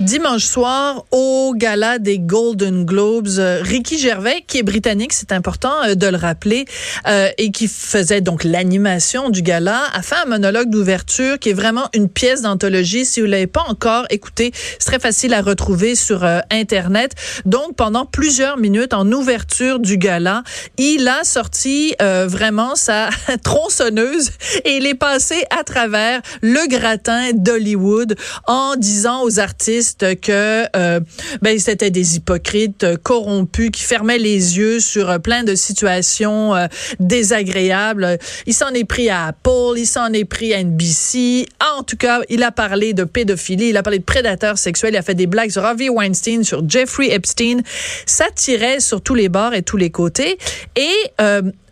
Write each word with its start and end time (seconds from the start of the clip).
Dimanche 0.00 0.44
soir, 0.44 1.06
au 1.10 1.54
gala 1.56 1.98
des 1.98 2.18
Golden 2.18 2.84
Globes, 2.84 3.30
euh, 3.38 3.60
Ricky 3.62 3.98
Gervais, 3.98 4.44
qui 4.46 4.58
est 4.58 4.62
britannique, 4.62 5.14
c'est 5.14 5.32
important 5.32 5.72
euh, 5.84 5.94
de 5.94 6.06
le 6.06 6.18
rappeler, 6.18 6.66
euh, 7.08 7.30
et 7.38 7.50
qui 7.50 7.66
faisait 7.66 8.20
donc 8.20 8.44
l'animation 8.44 9.30
du 9.30 9.40
gala, 9.40 9.84
a 9.94 10.02
fait 10.02 10.16
un 10.22 10.26
monologue 10.26 10.68
d'ouverture 10.68 11.38
qui 11.38 11.48
est 11.48 11.54
vraiment 11.54 11.88
une 11.94 12.10
pièce 12.10 12.42
d'anthologie. 12.42 13.06
Si 13.06 13.22
vous 13.22 13.26
l'avez 13.26 13.46
pas 13.46 13.64
encore 13.68 14.04
écouté, 14.10 14.52
c'est 14.78 14.84
très 14.84 14.98
facile 14.98 15.32
à 15.32 15.40
retrouver 15.40 15.94
sur 15.94 16.28
Internet. 16.50 17.12
Donc, 17.46 17.74
pendant 17.74 18.04
plusieurs 18.04 18.58
minutes, 18.58 18.92
en 18.92 19.10
ouverture 19.10 19.78
du 19.78 19.96
gala, 19.96 20.42
il 20.76 21.08
a 21.08 21.24
sorti 21.24 21.94
vraiment 22.00 22.74
sa 22.74 23.08
tronçonneuse 23.42 24.30
et 24.66 24.76
il 24.76 24.86
est 24.86 24.94
passé 24.94 25.44
à 25.58 25.64
travers 25.64 26.20
le 26.42 26.68
gratin 26.68 27.30
d'Hollywood 27.32 28.16
en 28.46 28.76
disant 28.76 29.22
aux 29.22 29.40
artistes 29.40 29.85
que 29.94 30.66
euh, 30.76 31.00
ben 31.42 31.58
c'était 31.58 31.90
des 31.90 32.16
hypocrites 32.16 32.84
euh, 32.84 32.96
corrompus 32.96 33.70
qui 33.70 33.82
fermaient 33.82 34.18
les 34.18 34.58
yeux 34.58 34.80
sur 34.80 35.10
euh, 35.10 35.18
plein 35.18 35.44
de 35.44 35.54
situations 35.54 36.54
désagréables. 37.00 38.18
Il 38.46 38.54
s'en 38.54 38.70
est 38.70 38.84
pris 38.84 39.08
à 39.08 39.26
Apple, 39.26 39.74
il 39.76 39.86
s'en 39.86 40.12
est 40.12 40.24
pris 40.24 40.54
à 40.54 40.62
NBC. 40.62 41.46
En 41.76 41.82
tout 41.82 41.96
cas, 41.96 42.20
il 42.28 42.42
a 42.42 42.52
parlé 42.52 42.92
de 42.92 43.04
pédophilie, 43.04 43.68
il 43.68 43.76
a 43.76 43.82
parlé 43.82 43.98
de 43.98 44.04
prédateurs 44.04 44.58
sexuels, 44.58 44.94
il 44.94 44.96
a 44.96 45.02
fait 45.02 45.14
des 45.14 45.26
blagues 45.26 45.50
sur 45.50 45.64
Harvey 45.64 45.88
Weinstein, 45.88 46.44
sur 46.44 46.68
Jeffrey 46.68 47.12
Epstein. 47.12 47.60
Ça 48.06 48.26
tirait 48.34 48.80
sur 48.80 49.00
tous 49.00 49.14
les 49.14 49.28
bords 49.28 49.54
et 49.54 49.62
tous 49.62 49.76
les 49.76 49.90
côtés. 49.90 50.38
Et 50.76 51.10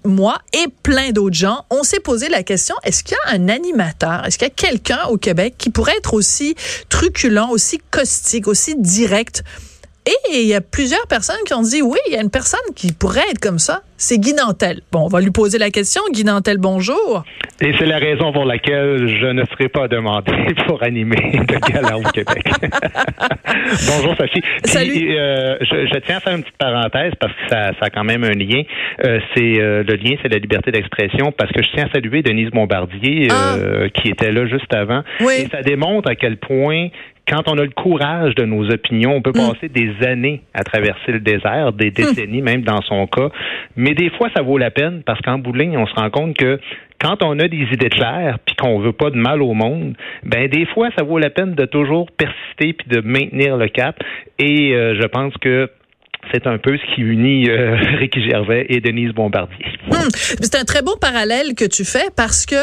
moi 0.05 0.39
et 0.53 0.67
plein 0.83 1.11
d'autres 1.11 1.37
gens, 1.37 1.65
on 1.71 1.83
s'est 1.83 2.01
posé 2.01 2.29
la 2.29 2.43
question, 2.43 2.75
est-ce 2.85 3.03
qu'il 3.03 3.17
y 3.27 3.31
a 3.31 3.35
un 3.35 3.49
animateur, 3.49 4.25
est-ce 4.27 4.39
qu'il 4.39 4.49
y 4.49 4.51
a 4.51 4.55
quelqu'un 4.55 5.05
au 5.09 5.17
Québec 5.17 5.55
qui 5.59 5.71
pourrait 5.71 5.97
être 5.97 6.15
aussi 6.15 6.55
truculent, 6.89 7.51
aussi 7.51 7.81
caustique, 7.91 8.47
aussi 8.47 8.75
direct? 8.77 9.45
Et 10.07 10.41
il 10.41 10.47
y 10.47 10.55
a 10.55 10.61
plusieurs 10.61 11.07
personnes 11.07 11.43
qui 11.47 11.55
ont 11.55 11.63
dit, 11.63 11.81
oui, 11.81 11.99
il 12.09 12.15
y 12.15 12.17
a 12.17 12.23
une 12.23 12.31
personne 12.31 12.61
qui 12.75 12.93
pourrait 12.93 13.25
être 13.31 13.41
comme 13.41 13.59
ça 13.59 13.83
c'est 13.97 14.19
Guy 14.19 14.35
Nantel. 14.35 14.81
Bon, 14.93 15.05
on 15.05 15.09
va 15.09 15.21
lui 15.21 15.31
poser 15.31 15.59
la 15.59 15.71
question. 15.71 16.03
Guy 16.13 16.25
Nantel, 16.25 16.59
bonjour. 16.59 17.25
Et 17.61 17.73
c'est 17.79 17.87
la 17.87 17.99
raison 17.99 18.33
pour 18.33 18.45
laquelle 18.45 19.07
je 19.07 19.27
ne 19.27 19.45
serai 19.47 19.69
pas 19.69 19.89
demandé 19.89 20.33
pour 20.67 20.83
animer 20.83 21.17
le 21.33 21.73
gala 21.73 21.97
au 21.97 22.03
Québec. 22.03 22.45
bonjour, 23.89 24.17
Sophie. 24.17 24.43
Salut. 24.65 25.17
Euh, 25.17 25.57
je, 25.61 25.99
tiens 26.01 26.17
à 26.17 26.21
faire 26.21 26.35
une 26.35 26.43
petite 26.43 26.59
parenthèse 26.59 27.13
parce 27.19 27.33
que 27.33 27.49
ça, 27.49 27.71
a 27.81 27.91
quand 27.91 28.05
même 28.05 28.25
un 28.25 28.33
lien. 28.33 28.63
Euh, 29.05 29.21
c'est 29.35 29.61
euh, 29.61 29.85
le 29.87 29.95
lien, 29.95 30.17
c'est 30.23 30.29
la 30.29 30.39
liberté 30.39 30.73
d'expression 30.73 31.33
parce 31.33 31.53
que 31.53 31.63
je 31.63 31.69
tiens 31.73 31.87
à 31.87 31.95
saluer 31.95 32.23
Denise 32.23 32.51
Bombardier 32.51 33.29
ah. 33.31 33.57
qui 33.95 34.09
était 34.09 34.33
là 34.33 34.47
juste 34.47 34.75
avant. 34.75 35.03
Oui. 35.21 35.47
Et 35.47 35.49
ça 35.49 35.63
démontre 35.63 36.11
à 36.11 36.17
quel 36.17 36.37
point 36.37 36.89
quand 37.27 37.49
on 37.49 37.57
a 37.59 37.63
le 37.63 37.71
courage 37.71 38.35
de 38.35 38.45
nos 38.45 38.71
opinions, 38.71 39.15
on 39.17 39.23
peut 39.23 39.33
mm. 39.35 39.53
passer 39.53 39.69
des 39.69 40.07
années 40.07 40.43
à 40.53 40.63
traverser 40.63 41.13
le 41.13 41.21
désert, 41.21 41.73
des 41.73 41.91
mm. 41.91 41.95
décennies 41.95 42.43
même 42.43 42.63
dans 42.63 42.83
son 42.83 43.07
cas. 43.07 43.31
Mais 43.77 43.95
des 43.95 44.11
fois, 44.11 44.29
ça 44.37 44.43
vaut 44.43 44.59
la 44.59 44.71
peine 44.71 45.03
parce 45.05 45.21
qu'en 45.21 45.39
bout 45.39 45.53
de 45.53 45.59
ligne, 45.59 45.77
on 45.79 45.87
se 45.87 45.95
rend 45.95 46.11
compte 46.11 46.37
que 46.37 46.59
quand 47.01 47.23
on 47.23 47.39
a 47.39 47.49
des 47.49 47.67
idées 47.73 47.91
claires 47.91 48.39
puis 48.45 48.55
qu'on 48.57 48.79
veut 48.81 48.93
pas 48.93 49.11
de 49.11 49.17
mal 49.17 49.43
au 49.43 49.53
monde, 49.53 49.95
ben 50.23 50.49
des 50.49 50.67
fois, 50.67 50.89
ça 50.97 51.05
vaut 51.05 51.19
la 51.19 51.31
peine 51.31 51.55
de 51.55 51.65
toujours 51.67 52.11
persister 52.11 52.73
puis 52.73 52.89
de 52.89 53.01
maintenir 53.01 53.57
le 53.57 53.69
cap. 53.69 53.97
Et 54.39 54.75
euh, 54.75 54.95
je 55.01 55.07
pense 55.07 55.35
que 55.39 55.71
c'est 56.33 56.47
un 56.47 56.59
peu 56.59 56.77
ce 56.77 56.95
qui 56.95 57.03
unit 57.03 57.49
euh, 57.49 57.77
Ricky 57.99 58.23
Gervais 58.23 58.67
et 58.69 58.81
Denise 58.81 59.13
Bombardier. 59.13 59.65
Hmm. 59.91 60.09
C'est 60.41 60.55
un 60.55 60.65
très 60.65 60.83
beau 60.83 60.97
parallèle 60.97 61.55
que 61.55 61.65
tu 61.65 61.85
fais 61.85 62.07
parce 62.17 62.47
que 62.47 62.55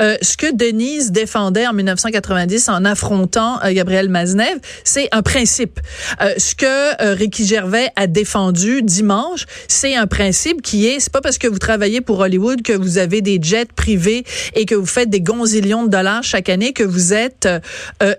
euh, 0.00 0.16
ce 0.22 0.36
que 0.36 0.54
Denise 0.54 1.12
défendait 1.12 1.66
en 1.66 1.74
1990 1.74 2.68
en 2.70 2.84
affrontant 2.84 3.62
euh, 3.62 3.72
Gabriel 3.72 4.08
Maznev, 4.08 4.58
c'est 4.84 5.08
un 5.12 5.22
principe. 5.22 5.80
Euh, 6.20 6.32
ce 6.38 6.54
que 6.54 7.14
Ricky 7.14 7.46
Gervais 7.46 7.88
a 7.96 8.06
défendu 8.06 8.82
dimanche, 8.82 9.44
c'est 9.68 9.94
un 9.96 10.06
principe 10.06 10.62
qui 10.62 10.86
est, 10.86 11.00
c'est 11.00 11.12
pas 11.12 11.20
parce 11.20 11.38
que 11.38 11.46
vous 11.46 11.58
travaillez 11.58 12.00
pour 12.00 12.20
Hollywood 12.20 12.62
que 12.62 12.72
vous 12.72 12.98
avez 12.98 13.20
des 13.20 13.38
jets 13.40 13.66
privés 13.74 14.24
et 14.54 14.64
que 14.64 14.74
vous 14.74 14.86
faites 14.86 15.10
des 15.10 15.20
gonzillions 15.20 15.84
de 15.84 15.90
dollars 15.90 16.22
chaque 16.22 16.48
année 16.48 16.72
que 16.72 16.84
vous 16.84 17.12
êtes 17.12 17.48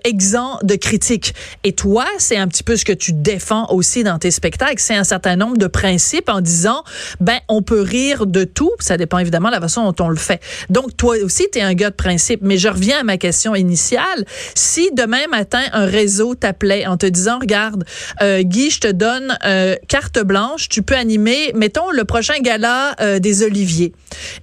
exempt 0.04 0.60
de 0.64 0.76
critiques. 0.76 1.34
Et 1.64 1.74
toi, 1.74 2.06
c'est 2.18 2.38
un 2.38 2.48
petit 2.48 2.64
peu 2.64 2.76
ce 2.76 2.86
que 2.86 2.94
tu 2.94 3.14
défends 3.14 3.68
aussi 3.72 4.04
dans 4.04 4.20
tes 4.20 4.32
spectacles 4.32 4.82
c'est 4.84 4.96
un 4.96 5.04
certain 5.04 5.36
nombre 5.36 5.58
de 5.58 5.68
principes 5.68 6.30
en 6.30 6.42
disant, 6.42 6.84
ben, 7.20 7.40
on 7.48 7.62
peut 7.62 7.82
rire 7.82 8.26
de 8.26 8.44
tout. 8.44 8.72
Ça 8.80 8.98
dépend 8.98 9.18
évidemment 9.18 9.50
de 9.50 9.56
la 9.56 9.62
façon 9.62 9.90
dont 9.90 10.06
on 10.06 10.10
le 10.10 10.18
fait. 10.18 10.42
Donc, 10.70 10.96
toi 10.98 11.16
aussi, 11.24 11.48
tu 11.52 11.60
es 11.60 11.62
un 11.62 11.74
gars 11.74 11.90
de 11.90 11.96
principe. 11.96 12.42
Mais 12.44 12.58
je 12.58 12.68
reviens 12.68 13.00
à 13.00 13.04
ma 13.04 13.18
question 13.18 13.56
initiale. 13.56 14.26
Si 14.56 14.92
demain 14.94 15.28
matin, 15.32 15.62
un 15.72 15.86
réseau 15.86 16.36
t'appelait 16.36 16.86
en 16.86 16.98
te 16.98 17.06
disant, 17.06 17.40
regarde, 17.40 17.86
euh, 18.22 18.44
Guy, 18.44 18.70
je 18.70 18.80
te 18.82 18.92
donne 18.92 19.38
euh, 19.46 19.76
carte 19.88 20.20
blanche, 20.20 20.70
tu 20.70 20.82
peux 20.82 20.96
animer, 20.96 21.52
mettons, 21.56 21.90
le 21.92 22.04
prochain 22.04 22.40
gala 22.42 22.96
euh, 23.00 23.20
des 23.20 23.44
Oliviers. 23.44 23.94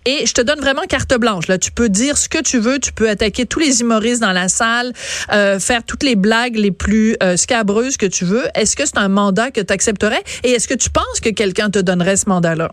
Et 0.06 0.26
je 0.26 0.32
te 0.32 0.40
donne 0.40 0.60
vraiment 0.60 0.82
carte 0.88 1.14
blanche. 1.18 1.48
Là, 1.48 1.58
tu 1.58 1.70
peux 1.72 1.88
dire 1.88 2.18
ce 2.18 2.28
que 2.28 2.42
tu 2.42 2.58
veux, 2.58 2.78
tu 2.78 2.92
peux 2.92 3.08
attaquer 3.08 3.46
tous 3.46 3.60
les 3.60 3.80
humoristes 3.80 4.20
dans 4.20 4.32
la 4.32 4.48
salle, 4.48 4.92
faire 5.28 5.84
toutes 5.86 6.02
les 6.02 6.16
blagues 6.16 6.56
les 6.56 6.70
plus 6.70 7.16
scabreuses 7.36 7.96
que 7.96 8.06
tu 8.06 8.24
veux. 8.24 8.44
Est-ce 8.54 8.76
que 8.76 8.86
c'est 8.86 8.98
un 8.98 9.08
mandat 9.08 9.50
que 9.50 9.60
tu 9.60 9.72
accepterais? 9.72 10.22
Et 10.44 10.50
est-ce 10.50 10.68
que 10.68 10.74
tu 10.74 10.90
penses 10.90 11.20
que 11.22 11.30
quelqu'un 11.30 11.70
te 11.70 11.78
donnerait 11.78 12.16
ce 12.16 12.28
mandat-là? 12.28 12.72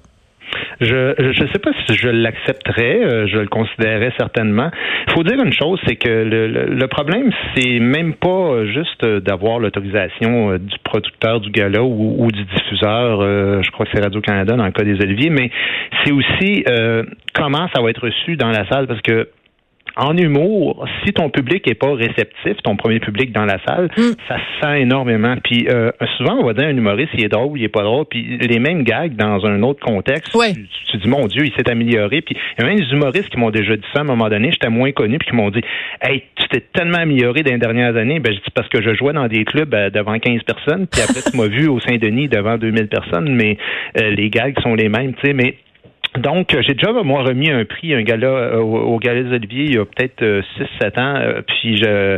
Je 0.80 1.14
je 1.18 1.48
sais 1.52 1.60
pas 1.60 1.72
si 1.86 1.96
je 1.96 2.08
l'accepterais, 2.10 3.04
euh, 3.04 3.28
je 3.28 3.40
le 3.40 3.48
considérerais 3.48 4.14
certainement. 4.18 4.70
Il 5.08 5.14
faut 5.14 5.24
dire 5.24 5.42
une 5.44 5.52
chose, 5.52 5.80
c'est 5.88 5.96
que 5.96 6.10
le, 6.10 6.48
le, 6.48 6.88
problème, 6.88 7.32
c'est 7.56 7.80
même 7.80 8.14
pas 8.14 8.66
juste 8.66 9.06
d'avoir 9.06 9.60
l'autorisation 9.60 10.52
euh, 10.52 10.58
du 10.60 10.78
producteur 10.84 11.40
du 11.40 11.50
gala 11.50 11.82
ou, 11.84 12.16
ou 12.20 12.32
du 12.32 12.44
diffuseur, 12.44 13.22
euh, 13.22 13.62
je 13.64 13.72
crois 13.72 13.86
que 13.86 13.92
c'est 13.96 14.04
Radio-Canada 14.04 14.56
dans 14.56 14.66
le 14.66 14.72
cas 14.72 14.84
des 14.84 15.02
Oliviers, 15.02 15.30
mais 15.30 15.50
c'est 16.04 16.12
aussi 16.12 16.64
comment 17.34 17.68
ça 17.74 17.82
va 17.82 17.90
être 17.90 18.04
reçu 18.04 18.36
dans 18.36 18.50
la 18.50 18.68
salle, 18.68 18.88
parce 18.88 19.02
que 19.02 19.28
en 19.98 20.16
humour, 20.16 20.86
si 21.04 21.12
ton 21.12 21.30
public 21.30 21.68
est 21.68 21.76
pas 21.76 21.94
réceptif, 21.94 22.56
ton 22.64 22.76
premier 22.76 23.00
public 23.00 23.32
dans 23.32 23.46
la 23.46 23.58
salle, 23.66 23.90
mm. 23.98 24.12
ça 24.28 24.38
se 24.38 24.62
sent 24.62 24.82
énormément. 24.82 25.36
Puis 25.44 25.68
euh, 25.70 25.92
souvent, 26.18 26.38
on 26.40 26.46
va 26.46 26.54
dire 26.54 26.68
un 26.68 26.78
humoriste, 26.78 27.10
il 27.16 27.26
est 27.26 27.30
drôle, 27.30 27.58
il 27.58 27.64
est 27.64 27.70
pas 27.70 27.82
drôle, 27.82 28.06
puis 28.06 28.38
les 28.38 28.60
mêmes 28.60 28.84
gags 28.84 29.16
dans 29.16 29.46
un 29.46 29.64
autre 29.64 29.84
contexte. 29.84 30.32
Tu, 30.32 30.68
tu, 30.92 30.98
dis, 30.98 31.08
mon 31.08 31.26
Dieu, 31.26 31.46
il 31.46 31.54
s'est 31.54 31.70
amélioré. 31.70 32.22
Puis 32.22 32.36
il 32.36 32.62
y 32.62 32.66
a 32.66 32.70
même 32.70 32.80
des 32.80 32.92
humoristes 32.92 33.30
qui 33.30 33.38
m'ont 33.38 33.50
déjà 33.50 33.76
dit 33.76 33.86
ça 33.94 34.00
à 34.00 34.02
un 34.02 34.06
moment 34.06 34.30
donné, 34.30 34.52
j'étais 34.52 34.70
moins 34.70 34.92
connu, 34.92 35.18
puis 35.18 35.30
qui 35.30 35.36
m'ont 35.36 35.50
dit, 35.50 35.62
hey, 36.02 36.24
tu 36.36 36.48
t'es 36.50 36.62
tellement 36.74 37.00
amélioré 37.00 37.42
dans 37.42 37.52
les 37.52 37.58
dernières 37.58 37.96
années. 37.96 38.20
Ben, 38.20 38.34
je 38.34 38.38
dis 38.38 38.52
parce 38.54 38.70
que 38.70 38.82
je 38.82 38.94
jouais 38.94 39.14
dans 39.14 39.28
des 39.28 39.46
clubs 39.46 39.74
euh, 39.74 39.90
devant 39.90 40.18
15 40.20 40.44
personnes, 40.44 40.88
puis 40.88 41.02
après, 41.02 41.22
tu 41.30 41.36
m'as 41.36 41.48
vu 41.48 41.68
au 41.68 41.80
Saint-Denis 41.80 42.28
devant 42.28 42.58
2000 42.58 42.88
personnes, 42.88 43.34
mais 43.34 43.58
euh, 44.00 44.12
les 44.12 44.30
gags 44.30 44.60
sont 44.62 44.76
les 44.76 44.90
mêmes, 44.90 45.14
tu 45.16 45.28
sais, 45.28 45.34
mais 45.34 45.56
donc, 46.18 46.56
j'ai 46.62 46.74
déjà, 46.74 46.92
moi, 46.92 47.24
remis 47.24 47.50
un 47.50 47.66
prix, 47.66 47.94
un 47.94 48.02
gala 48.02 48.28
euh, 48.28 48.58
au, 48.60 48.96
au 48.96 49.00
Gala 49.00 49.22
Olivier 49.36 49.66
il 49.66 49.76
y 49.76 49.78
a 49.78 49.86
peut-être 49.86 50.22
6-7 50.22 50.24
euh, 50.24 50.90
ans. 50.98 51.16
Euh, 51.18 51.42
puis, 51.46 51.78
je, 51.78 52.18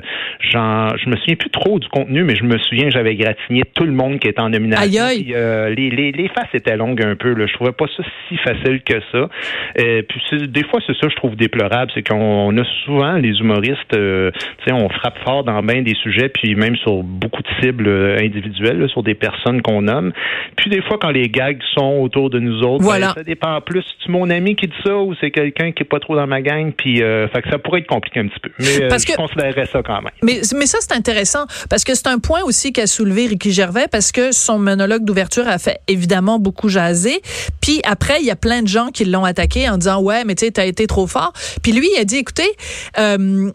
j'en, 0.52 0.96
je 0.98 1.10
me 1.10 1.16
souviens 1.18 1.36
plus 1.36 1.50
trop 1.50 1.80
du 1.80 1.88
contenu, 1.90 2.24
mais 2.24 2.36
je 2.36 2.44
me 2.44 2.58
souviens, 2.58 2.90
j'avais 2.90 3.16
gratigné 3.16 3.63
tout 3.74 3.86
le 3.86 3.92
monde 3.92 4.19
qui 4.19 4.28
était 4.28 4.42
en 4.42 4.50
nomination. 4.50 5.04
Aïe, 5.04 5.34
aïe. 5.34 5.75
les, 5.75 5.90
les, 5.90 6.12
les 6.12 6.28
faces 6.30 6.54
étaient 6.54 6.78
longues 6.78 7.04
un 7.04 7.16
peu. 7.16 7.34
Là. 7.34 7.46
Je 7.48 7.54
trouvais 7.54 7.72
pas 7.72 7.86
ça 7.96 8.04
si 8.28 8.38
facile 8.38 8.81
que 8.81 9.00
ça. 9.12 9.30
puis, 9.75 10.48
des 10.48 10.63
fois, 10.63 10.80
c'est 10.86 10.95
ça, 10.98 11.07
je 11.10 11.16
trouve 11.16 11.36
déplorable. 11.36 11.92
C'est 11.94 12.07
qu'on 12.07 12.57
a 12.57 12.63
souvent, 12.86 13.13
les 13.13 13.38
humoristes, 13.40 13.78
tu 13.92 14.31
sais, 14.66 14.74
on 14.74 14.90
frappe 14.90 15.18
fort 15.25 15.44
dans 15.44 15.62
bien 15.62 15.81
des 15.81 15.95
sujets, 15.95 16.30
puis 16.30 16.56
même 16.56 16.75
sur 16.78 17.04
beaucoup 17.04 17.42
de 17.42 17.50
cibles 17.62 17.90
individuelles, 18.19 18.88
sur 18.90 19.04
des 19.04 19.16
personnes 19.16 19.62
qu'on 19.62 19.81
nomme. 19.84 20.12
Puis, 20.56 20.69
des 20.69 20.81
fois, 20.81 20.98
quand 21.00 21.12
les 21.12 21.30
gags 21.30 21.62
sont 21.74 22.00
autour 22.02 22.30
de 22.30 22.40
nous 22.40 22.62
autres, 22.62 22.84
voilà. 22.84 23.07
Ben, 23.07 23.13
ça 23.16 23.24
dépend 23.24 23.60
plus 23.62 23.86
c'est 24.01 24.09
mon 24.09 24.30
ami 24.30 24.56
qui 24.56 24.68
dit 24.68 24.74
ça 24.83 24.95
ou 24.97 25.13
c'est 25.19 25.31
quelqu'un 25.31 25.71
qui 25.71 25.83
est 25.83 25.86
pas 25.86 26.00
trop 26.00 26.15
dans 26.15 26.27
ma 26.27 26.41
gang? 26.41 26.71
Puis 26.71 27.01
euh, 27.01 27.27
fait 27.30 27.41
que 27.41 27.50
ça 27.50 27.57
pourrait 27.57 27.81
être 27.81 27.88
compliqué 27.88 28.19
un 28.19 28.27
petit 28.27 28.39
peu. 28.39 28.50
Mais 28.59 28.83
euh, 28.83 28.97
je 28.97 29.15
considérerais 29.15 29.65
ça 29.65 29.81
quand 29.83 30.01
même. 30.01 30.12
Mais 30.24 30.41
mais 30.56 30.65
ça 30.65 30.77
c'est 30.81 30.94
intéressant 30.94 31.45
parce 31.69 31.83
que 31.83 31.95
c'est 31.95 32.07
un 32.07 32.19
point 32.19 32.41
aussi 32.44 32.71
qu'a 32.74 32.88
soulevé 32.88 33.27
Ricky 33.27 33.51
Gervais 33.51 33.88
parce 33.91 34.12
que 34.12 34.31
son 34.31 34.59
monologue 34.59 35.03
d'ouverture 35.03 35.47
a 35.47 35.57
fait 35.57 35.80
évidemment 35.88 36.39
beaucoup 36.39 36.69
jaser. 36.69 37.21
Puis 37.62 37.81
après 37.83 38.19
il 38.19 38.25
y 38.25 38.31
a 38.31 38.36
plein 38.36 38.62
de 38.62 38.68
gens 38.68 38.89
qui 38.89 39.06
l'ont 39.06 39.25
attaqué 39.25 39.69
en 39.69 39.77
disant 39.77 40.01
ouais 40.01 40.24
mais 40.25 40.35
tu 40.35 40.45
sais 40.45 40.51
t'as 40.51 40.65
été 40.65 40.88
trop 40.88 41.07
fort. 41.07 41.33
Puis 41.62 41.71
lui 41.71 41.88
il 41.95 42.00
a 42.00 42.06
dit 42.06 42.18
écoutez 42.18 42.50
euh, 42.97 43.51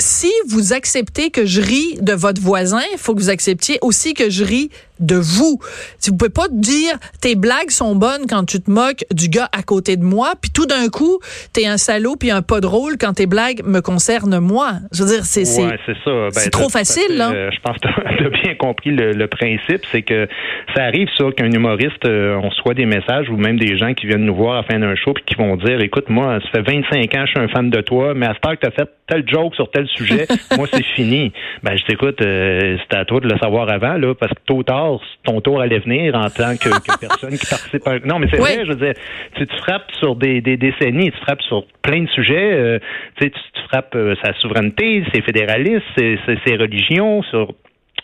si 0.00 0.32
vous 0.48 0.72
acceptez 0.72 1.30
que 1.30 1.44
je 1.44 1.60
ris 1.60 1.98
de 2.00 2.12
votre 2.12 2.40
voisin, 2.40 2.80
il 2.92 2.98
faut 2.98 3.14
que 3.14 3.20
vous 3.20 3.30
acceptiez 3.30 3.78
aussi 3.82 4.14
que 4.14 4.30
je 4.30 4.44
ris 4.44 4.70
de 5.00 5.16
vous. 5.16 5.58
Si 5.98 6.10
vous 6.10 6.16
pouvez 6.16 6.30
pas 6.30 6.48
dire 6.50 6.92
tes 7.20 7.34
blagues 7.34 7.70
sont 7.70 7.94
bonnes 7.94 8.26
quand 8.28 8.44
tu 8.44 8.60
te 8.60 8.70
moques 8.70 9.04
du 9.12 9.28
gars 9.28 9.48
à 9.56 9.62
côté 9.62 9.96
de 9.96 10.04
moi, 10.04 10.32
puis 10.40 10.50
tout 10.50 10.66
d'un 10.66 10.88
coup, 10.88 11.18
t'es 11.52 11.66
un 11.66 11.76
salaud 11.76 12.16
puis 12.16 12.30
un 12.30 12.42
pas 12.42 12.60
drôle 12.60 12.96
quand 12.98 13.14
tes 13.14 13.26
blagues 13.26 13.62
me 13.64 13.80
concernent 13.80 14.38
moi. 14.38 14.74
Je 14.92 15.02
veux 15.02 15.08
dire, 15.08 15.24
c'est 15.24 15.44
c'est 15.44 15.66
ben, 15.66 16.50
trop 16.50 16.68
facile 16.68 17.16
là. 17.16 17.32
Euh, 17.32 17.50
je 17.52 17.60
pense 17.60 17.76
que 17.78 17.88
tu 17.88 18.26
as 18.26 18.30
bien 18.44 18.54
compris 18.54 18.90
le, 18.90 19.26
principe, 19.26 19.86
c'est 19.92 20.02
que 20.02 20.28
ça 20.74 20.84
arrive 20.84 21.08
ça 21.16 21.24
qu'un 21.36 21.50
humoriste 21.50 22.04
euh, 22.04 22.40
on 22.42 22.50
soit 22.50 22.74
des 22.74 22.86
messages 22.86 23.28
ou 23.30 23.36
même 23.36 23.58
des 23.58 23.76
gens 23.76 23.94
qui 23.94 24.06
viennent 24.06 24.24
nous 24.24 24.34
voir 24.34 24.54
à 24.54 24.56
la 24.56 24.62
fin 24.64 24.78
d'un 24.78 24.94
show 24.96 25.12
puis 25.12 25.24
qui 25.24 25.34
vont 25.36 25.56
dire 25.56 25.80
écoute 25.80 26.08
moi 26.08 26.38
ça 26.42 26.62
fait 26.62 26.72
25 26.72 27.14
ans 27.14 27.26
je 27.26 27.30
suis 27.30 27.40
un 27.40 27.48
fan 27.48 27.70
de 27.70 27.80
toi 27.80 28.12
mais 28.14 28.26
à 28.26 28.34
ce 28.34 28.40
temps 28.40 28.50
que 28.50 28.60
tu 28.60 28.66
as 28.66 28.70
fait 28.72 28.90
tel 29.10 29.24
joke 29.28 29.54
sur 29.54 29.70
tel 29.70 29.86
sujet, 29.88 30.26
moi 30.56 30.66
c'est 30.72 30.84
fini. 30.84 31.32
Ben 31.62 31.76
je 31.76 31.84
t'écoute, 31.84 32.22
euh, 32.22 32.76
c'était 32.82 32.96
à 32.96 33.04
toi 33.04 33.20
de 33.20 33.28
le 33.28 33.38
savoir 33.38 33.68
avant 33.68 33.94
là 33.94 34.14
parce 34.14 34.32
que 34.32 34.40
tôt 34.46 34.56
ou 34.56 34.62
tard 34.62 34.89
ton 35.24 35.40
tour 35.40 35.60
allait 35.60 35.78
venir 35.78 36.14
en 36.14 36.28
tant 36.30 36.56
que, 36.56 36.68
personne 37.00 37.36
qui 37.36 37.46
participe. 37.46 37.86
À... 37.86 37.98
Non, 38.00 38.18
mais 38.18 38.28
c'est 38.30 38.38
vrai, 38.38 38.64
je 38.64 38.72
veux 38.72 38.76
dire, 38.76 38.94
tu, 39.36 39.46
tu 39.46 39.56
frappes 39.58 39.90
sur 39.98 40.16
des, 40.16 40.40
des, 40.40 40.56
décennies, 40.56 41.10
tu 41.10 41.18
frappes 41.18 41.42
sur 41.42 41.64
plein 41.82 42.02
de 42.02 42.08
sujets. 42.08 42.52
Euh, 42.52 42.78
tu, 43.20 43.30
tu 43.30 43.62
frappes 43.68 43.94
euh, 43.94 44.14
sa 44.24 44.32
souveraineté, 44.34 45.04
ses 45.12 45.22
fédéralistes, 45.22 45.84
ses, 45.96 46.18
ses 46.46 46.56
religions, 46.56 47.22
sur 47.24 47.54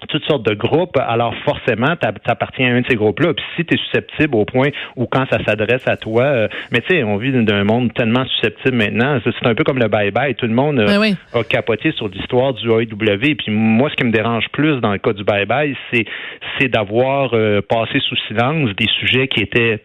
toutes 0.08 0.24
sortes 0.24 0.44
de 0.44 0.54
groupes, 0.54 0.96
alors 0.96 1.34
forcément, 1.44 1.94
tu 2.00 2.06
appartiens 2.30 2.72
à 2.72 2.76
un 2.76 2.80
de 2.80 2.86
ces 2.88 2.96
groupes-là. 2.96 3.34
Puis 3.34 3.44
si 3.56 3.64
tu 3.64 3.74
es 3.74 3.78
susceptible 3.78 4.36
au 4.36 4.44
point 4.44 4.68
où 4.96 5.06
quand 5.06 5.26
ça 5.30 5.38
s'adresse 5.44 5.86
à 5.86 5.96
toi, 5.96 6.24
euh, 6.24 6.48
mais 6.70 6.80
tu 6.80 6.94
sais, 6.94 7.04
on 7.04 7.16
vit 7.16 7.32
d'un 7.32 7.64
monde 7.64 7.92
tellement 7.94 8.24
susceptible 8.26 8.76
maintenant, 8.76 9.18
c'est 9.24 9.46
un 9.46 9.54
peu 9.54 9.64
comme 9.64 9.78
le 9.78 9.88
bye-bye. 9.88 10.34
Tout 10.34 10.46
le 10.46 10.54
monde 10.54 10.78
euh, 10.80 10.98
ben 10.98 11.16
a 11.34 11.44
capoté 11.44 11.92
sur 11.92 12.08
l'histoire 12.08 12.54
du 12.54 12.68
AEW. 12.70 13.36
Puis 13.36 13.50
moi, 13.50 13.90
ce 13.90 13.96
qui 13.96 14.04
me 14.04 14.12
dérange 14.12 14.48
plus 14.52 14.80
dans 14.80 14.92
le 14.92 14.98
cas 14.98 15.12
du 15.12 15.24
bye-bye, 15.24 15.74
c'est 16.58 16.68
d'avoir 16.68 17.30
euh, 17.34 17.60
passé 17.62 18.00
sous 18.00 18.16
silence 18.28 18.70
des 18.76 18.88
sujets 19.00 19.28
qui 19.28 19.40
étaient 19.40 19.80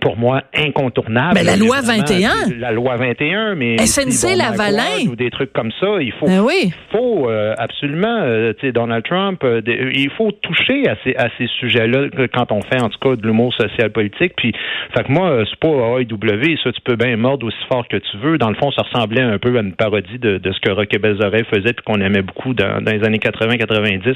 pour 0.00 0.16
moi 0.16 0.42
incontournable. 0.54 1.34
Mais 1.34 1.44
la 1.44 1.56
loi 1.56 1.80
21. 1.80 2.58
La 2.58 2.72
loi 2.72 2.96
21, 2.96 3.54
mais 3.54 3.78
SNC 3.78 4.36
Lavalin 4.36 5.08
ou 5.08 5.16
des 5.16 5.30
trucs 5.30 5.52
comme 5.52 5.70
ça, 5.80 5.86
il 6.00 6.12
faut, 6.12 6.26
ben 6.26 6.44
il 6.62 6.72
faut 6.90 7.30
euh, 7.30 7.54
absolument, 7.58 8.20
euh, 8.22 8.52
tu 8.58 8.66
sais, 8.66 8.72
Donald 8.72 9.04
Trump, 9.04 9.42
euh, 9.44 9.60
il 9.66 10.10
faut 10.16 10.32
toucher 10.32 10.88
à 10.88 10.96
ces, 11.04 11.14
à 11.16 11.28
ces 11.38 11.46
sujets-là 11.60 12.08
quand 12.34 12.50
on 12.52 12.62
fait 12.62 12.80
en 12.80 12.88
tout 12.88 12.98
cas 12.98 13.16
de 13.16 13.26
l'humour 13.26 13.54
social 13.54 13.90
politique. 13.90 14.32
Puis, 14.36 14.52
fait 14.94 15.04
que 15.04 15.12
moi, 15.12 15.44
c'est 15.48 15.58
pas 15.58 15.68
AEW, 15.68 16.56
ça 16.62 16.72
tu 16.72 16.80
peux 16.82 16.96
bien 16.96 17.16
mordre 17.16 17.46
aussi 17.46 17.64
fort 17.68 17.86
que 17.88 17.96
tu 17.96 18.16
veux. 18.18 18.38
Dans 18.38 18.50
le 18.50 18.56
fond, 18.56 18.70
ça 18.72 18.82
ressemblait 18.82 19.22
un 19.22 19.38
peu 19.38 19.56
à 19.56 19.60
une 19.60 19.74
parodie 19.74 20.18
de, 20.18 20.38
de 20.38 20.52
ce 20.52 20.60
que 20.60 20.70
Rock 20.70 20.92
et 20.92 21.24
Oreilles 21.24 21.44
faisait 21.44 21.72
puis 21.72 21.84
qu'on 21.84 22.00
aimait 22.00 22.22
beaucoup 22.22 22.54
dans, 22.54 22.82
dans, 22.82 22.92
les 22.92 23.04
années 23.04 23.18
80-90. 23.18 24.14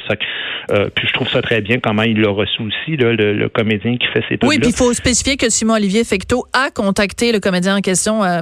puis 0.94 1.06
je 1.06 1.12
trouve 1.12 1.28
ça 1.28 1.42
très 1.42 1.60
bien 1.60 1.78
comment 1.78 2.02
il 2.02 2.20
l'a 2.20 2.30
reçu 2.30 2.62
aussi, 2.62 2.96
là, 2.96 3.12
le, 3.12 3.48
comédien 3.48 3.96
qui 3.96 4.06
fait 4.08 4.22
ses 4.28 4.38
Oui, 4.42 4.58
puis 4.58 4.70
il 4.70 4.76
faut 4.76 4.92
spécifier 4.92 5.36
que 5.36 5.50
Simon 5.60 5.74
Olivier 5.74 6.04
Fecteau 6.04 6.46
a 6.54 6.70
contacté 6.70 7.32
le 7.32 7.38
comédien 7.38 7.76
en 7.76 7.80
question, 7.82 8.24
euh, 8.24 8.40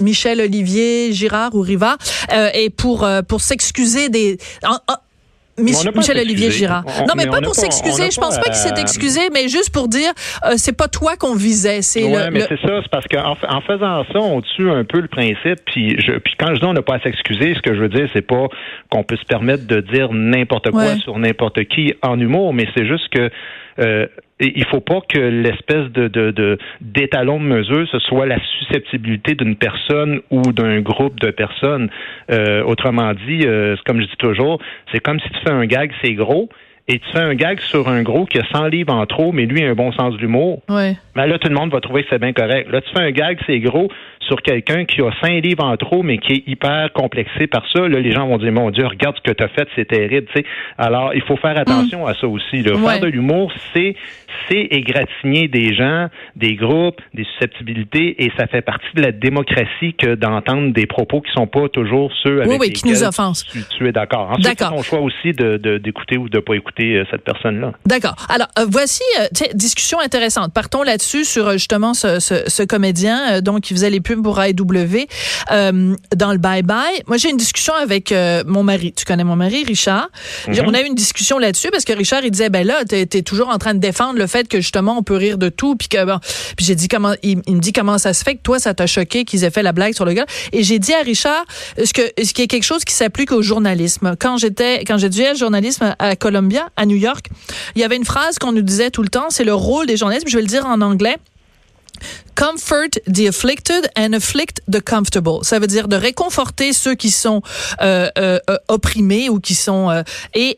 Michel 0.00 0.40
Olivier 0.40 1.12
Girard 1.12 1.56
ou 1.56 1.60
Riva, 1.60 1.96
euh, 2.32 2.50
et 2.54 2.70
pour 2.70 3.02
euh, 3.02 3.22
pour 3.22 3.40
s'excuser 3.40 4.10
des 4.10 4.38
Michel 5.58 6.18
Olivier 6.18 6.52
Girard. 6.52 6.84
non, 7.08 7.14
mais, 7.16 7.26
pas 7.26 7.40
pour 7.40 7.56
s'excuser. 7.56 8.12
Je 8.12 8.20
pense 8.20 8.36
pas, 8.36 8.44
qu'il 8.44 8.54
s'est 8.54 8.80
excusé, 8.80 9.22
mais 9.32 9.48
juste 9.48 9.72
pour 9.72 9.88
dire, 9.88 10.12
c'est 10.56 10.76
pas 10.76 10.86
toi 10.86 11.16
qu'on 11.16 11.34
visait. 11.34 11.82
C'est 11.82 12.04
ouais, 12.04 12.30
mais 12.30 12.42
c'est 12.42 12.60
ça. 12.60 12.80
C'est 12.80 12.90
parce 12.90 13.06
qu'en 13.06 13.32
en 13.32 13.60
faisant 13.62 14.04
ça, 14.12 14.20
on 14.20 14.40
tue 14.42 14.70
un 14.70 14.84
peu 14.84 15.00
le 15.00 15.08
principe. 15.08 15.58
Puis, 15.64 15.96
je, 15.98 16.12
puis 16.12 16.34
quand 16.38 16.54
je 16.54 16.60
dis 16.60 16.66
on 16.66 16.74
n'a 16.74 16.82
pas 16.82 16.96
à 16.96 17.00
s'excuser, 17.00 17.54
ce 17.54 17.62
que 17.62 17.74
je 17.74 17.80
veux 17.80 17.88
dire, 17.88 18.08
c'est 18.12 18.26
pas 18.26 18.46
qu'on 18.90 19.02
peut 19.02 19.16
se 19.16 19.24
permettre 19.24 19.66
de 19.66 19.80
dire 19.80 20.12
n'importe 20.12 20.70
quoi 20.70 20.94
sur 20.98 21.18
n'importe 21.18 21.64
qui 21.64 21.94
en 22.02 22.20
humour, 22.20 22.54
mais 22.54 22.68
c'est 22.76 22.86
juste 22.86 23.08
que 23.08 23.30
euh, 23.78 24.06
il 24.38 24.64
faut 24.66 24.80
pas 24.80 25.00
que 25.08 25.18
l'espèce 25.18 25.90
de, 25.92 26.58
d'étalon 26.80 27.40
de, 27.40 27.44
mesure 27.44 27.88
ce 27.90 27.98
soit 28.00 28.26
la 28.26 28.38
susceptibilité 28.58 29.34
d'une 29.34 29.56
personne 29.56 30.20
ou 30.30 30.42
d'un 30.52 30.80
groupe 30.80 31.18
de 31.20 31.30
personnes. 31.30 31.88
Euh, 32.30 32.62
autrement 32.62 33.12
dit, 33.14 33.40
euh, 33.44 33.76
comme 33.86 34.00
je 34.00 34.06
dis 34.06 34.16
toujours, 34.18 34.60
c'est 34.92 35.00
comme 35.00 35.20
si 35.20 35.28
tu 35.30 35.38
fais 35.44 35.52
un 35.52 35.64
gag, 35.64 35.90
c'est 36.02 36.12
gros, 36.12 36.50
et 36.88 36.98
tu 36.98 37.10
fais 37.12 37.22
un 37.22 37.34
gag 37.34 37.60
sur 37.60 37.88
un 37.88 38.02
gros 38.02 38.26
qui 38.26 38.38
a 38.38 38.44
100 38.52 38.66
livres 38.66 38.92
en 38.92 39.06
trop, 39.06 39.32
mais 39.32 39.46
lui 39.46 39.64
a 39.64 39.70
un 39.70 39.74
bon 39.74 39.90
sens 39.92 40.14
de 40.14 40.18
l'humour. 40.18 40.62
Ouais. 40.68 40.96
Ben 41.16 41.26
là, 41.26 41.38
tout 41.38 41.48
le 41.48 41.54
monde 41.54 41.72
va 41.72 41.80
trouver 41.80 42.02
que 42.02 42.08
c'est 42.10 42.20
bien 42.20 42.32
correct. 42.32 42.70
Là, 42.70 42.80
tu 42.80 42.90
fais 42.94 43.02
un 43.02 43.10
gag, 43.10 43.38
c'est 43.46 43.58
gros, 43.58 43.90
sur 44.26 44.42
quelqu'un 44.42 44.84
qui 44.84 45.00
a 45.00 45.10
5 45.20 45.44
livres 45.44 45.64
en 45.64 45.76
trop, 45.76 46.02
mais 46.02 46.18
qui 46.18 46.32
est 46.32 46.42
hyper 46.46 46.92
complexé 46.92 47.46
par 47.46 47.64
ça. 47.72 47.88
Là, 47.88 48.00
les 48.00 48.12
gens 48.12 48.26
vont 48.26 48.38
dire, 48.38 48.52
mon 48.52 48.70
Dieu, 48.70 48.86
regarde 48.86 49.16
ce 49.16 49.22
que 49.22 49.34
tu 49.34 49.42
as 49.42 49.48
fait, 49.48 49.68
c'est 49.74 49.86
terrible. 49.86 50.26
sais. 50.34 50.44
Alors, 50.78 51.14
il 51.14 51.22
faut 51.22 51.36
faire 51.36 51.58
attention 51.58 52.06
à 52.06 52.14
ça 52.14 52.26
aussi. 52.26 52.62
Là. 52.62 52.76
Faire 52.76 53.00
de 53.00 53.06
l'humour, 53.06 53.52
c'est 53.74 53.96
c'est 54.48 54.68
égratigner 54.70 55.48
des 55.48 55.74
gens, 55.74 56.08
des 56.36 56.54
groupes, 56.54 57.00
des 57.14 57.24
susceptibilités, 57.24 58.24
et 58.24 58.30
ça 58.36 58.46
fait 58.46 58.62
partie 58.62 58.86
de 58.94 59.02
la 59.02 59.12
démocratie 59.12 59.94
que 59.98 60.14
d'entendre 60.14 60.72
des 60.72 60.86
propos 60.86 61.20
qui 61.20 61.32
sont 61.32 61.46
pas 61.46 61.68
toujours 61.68 62.12
ceux 62.22 62.42
avec 62.42 62.60
oui, 62.60 62.72
qui 62.72 62.86
nous 62.86 63.02
offensent. 63.02 63.44
Tu, 63.76 63.88
es 63.88 63.92
d'accord. 63.92 64.30
Ensuite, 64.30 64.58
c'est 64.58 64.68
ton 64.68 64.82
choix 64.82 65.00
aussi 65.00 65.32
de, 65.32 65.78
d'écouter 65.78 66.16
ou 66.16 66.28
de 66.28 66.38
pas 66.38 66.54
écouter 66.54 66.96
euh, 66.96 67.04
cette 67.10 67.22
personne-là. 67.22 67.72
D'accord. 67.86 68.14
Alors, 68.28 68.48
euh, 68.58 68.66
voici, 68.68 69.02
euh, 69.20 69.26
discussion 69.54 69.98
intéressante. 70.00 70.52
Partons 70.52 70.82
là-dessus 70.82 71.24
sur 71.24 71.52
justement 71.52 71.94
ce, 71.94 72.20
ce, 72.20 72.62
comédien 72.62 73.40
donc 73.40 73.60
qui 73.60 73.74
faisait 73.74 73.90
les 73.90 74.00
pubs 74.00 74.15
pour 74.22 74.40
AEW 74.40 75.06
dans 75.50 76.32
le 76.32 76.38
Bye 76.38 76.62
Bye. 76.62 77.02
Moi, 77.06 77.16
j'ai 77.16 77.30
une 77.30 77.36
discussion 77.36 77.74
avec 77.74 78.14
mon 78.46 78.62
mari. 78.62 78.92
Tu 78.92 79.04
connais 79.04 79.24
mon 79.24 79.36
mari, 79.36 79.64
Richard? 79.64 80.08
Mm-hmm. 80.46 80.64
On 80.66 80.74
a 80.74 80.80
eu 80.80 80.86
une 80.86 80.94
discussion 80.94 81.38
là-dessus 81.38 81.70
parce 81.70 81.84
que 81.84 81.92
Richard, 81.92 82.24
il 82.24 82.30
disait, 82.30 82.50
ben 82.50 82.66
là, 82.66 82.84
tu 82.84 82.96
es 82.96 83.22
toujours 83.22 83.48
en 83.48 83.58
train 83.58 83.74
de 83.74 83.80
défendre 83.80 84.18
le 84.18 84.26
fait 84.26 84.48
que 84.48 84.60
justement 84.60 84.96
on 84.98 85.02
peut 85.02 85.16
rire 85.16 85.38
de 85.38 85.48
tout 85.48 85.76
puis 85.76 85.88
que 85.88 86.04
bon, 86.04 86.18
puis 86.56 86.66
j'ai 86.66 86.74
dit 86.74 86.88
comment 86.88 87.14
il, 87.22 87.38
me 87.38 87.60
dit 87.60 87.72
comment 87.72 87.98
ça 87.98 88.12
se 88.14 88.22
fait 88.22 88.36
que 88.36 88.42
toi 88.42 88.58
ça 88.58 88.74
t'a 88.74 88.86
choqué 88.86 89.24
qu'ils 89.24 89.44
aient 89.44 89.50
fait 89.50 89.62
la 89.62 89.72
blague 89.72 89.94
sur 89.94 90.04
le 90.04 90.12
gars 90.12 90.26
et 90.52 90.62
j'ai 90.62 90.78
dit 90.78 90.92
à 90.92 91.02
Richard 91.02 91.44
ce 91.82 91.92
que 91.92 92.02
ce 92.22 92.32
qui 92.32 92.42
est 92.42 92.46
quelque 92.46 92.64
chose 92.64 92.84
qui 92.84 92.94
s'applique 92.94 93.32
au 93.32 93.42
journalisme. 93.42 94.16
Quand 94.18 94.36
j'étais 94.36 94.80
quand 94.84 94.98
j'étudiais 94.98 95.32
le 95.32 95.38
journalisme 95.38 95.94
à 95.98 96.16
Columbia 96.16 96.68
à 96.76 96.86
New 96.86 96.96
York, 96.96 97.28
il 97.74 97.82
y 97.82 97.84
avait 97.84 97.96
une 97.96 98.04
phrase 98.04 98.38
qu'on 98.38 98.52
nous 98.52 98.62
disait 98.62 98.90
tout 98.90 99.02
le 99.02 99.08
temps, 99.08 99.26
c'est 99.30 99.44
le 99.44 99.54
rôle 99.54 99.86
des 99.86 99.96
journalistes, 99.96 100.28
je 100.28 100.36
vais 100.36 100.42
le 100.42 100.48
dire 100.48 100.66
en 100.66 100.80
anglais. 100.80 101.16
Comfort 102.46 103.00
the 103.06 103.26
afflicted 103.26 103.90
and 103.96 104.12
afflict 104.14 104.60
the 104.70 104.80
comfortable. 104.80 105.40
Ça 105.42 105.58
veut 105.58 105.66
dire 105.66 105.88
de 105.88 105.96
réconforter 105.96 106.72
ceux 106.72 106.94
qui 106.94 107.10
sont 107.10 107.42
euh, 107.82 108.08
euh, 108.18 108.38
euh 108.48 108.56
opprimés 108.68 109.28
ou 109.28 109.40
qui 109.40 109.56
sont 109.56 110.04
et, 110.32 110.56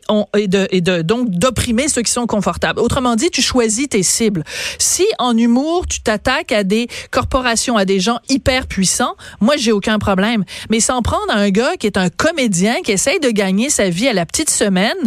donc 1.03 1.31
d'opprimer 1.31 1.87
ceux 1.87 2.03
qui 2.03 2.11
sont 2.11 2.27
confortables. 2.27 2.79
Autrement 2.79 3.15
dit, 3.15 3.31
tu 3.31 3.41
choisis 3.41 3.89
tes 3.89 4.03
cibles. 4.03 4.43
Si 4.77 5.05
en 5.17 5.35
humour 5.35 5.87
tu 5.87 6.01
t'attaques 6.01 6.51
à 6.51 6.63
des 6.63 6.87
corporations, 7.09 7.75
à 7.75 7.85
des 7.85 7.99
gens 7.99 8.19
hyper 8.29 8.67
puissants, 8.67 9.15
moi 9.39 9.55
j'ai 9.57 9.71
aucun 9.71 9.97
problème. 9.97 10.43
Mais 10.69 10.81
s'en 10.81 11.01
prendre 11.01 11.31
à 11.31 11.37
un 11.37 11.49
gars 11.49 11.75
qui 11.75 11.87
est 11.87 11.97
un 11.97 12.09
comédien 12.09 12.81
qui 12.83 12.91
essaye 12.91 13.19
de 13.19 13.31
gagner 13.31 13.71
sa 13.71 13.89
vie 13.89 14.07
à 14.07 14.13
la 14.13 14.27
petite 14.27 14.51
semaine, 14.51 14.97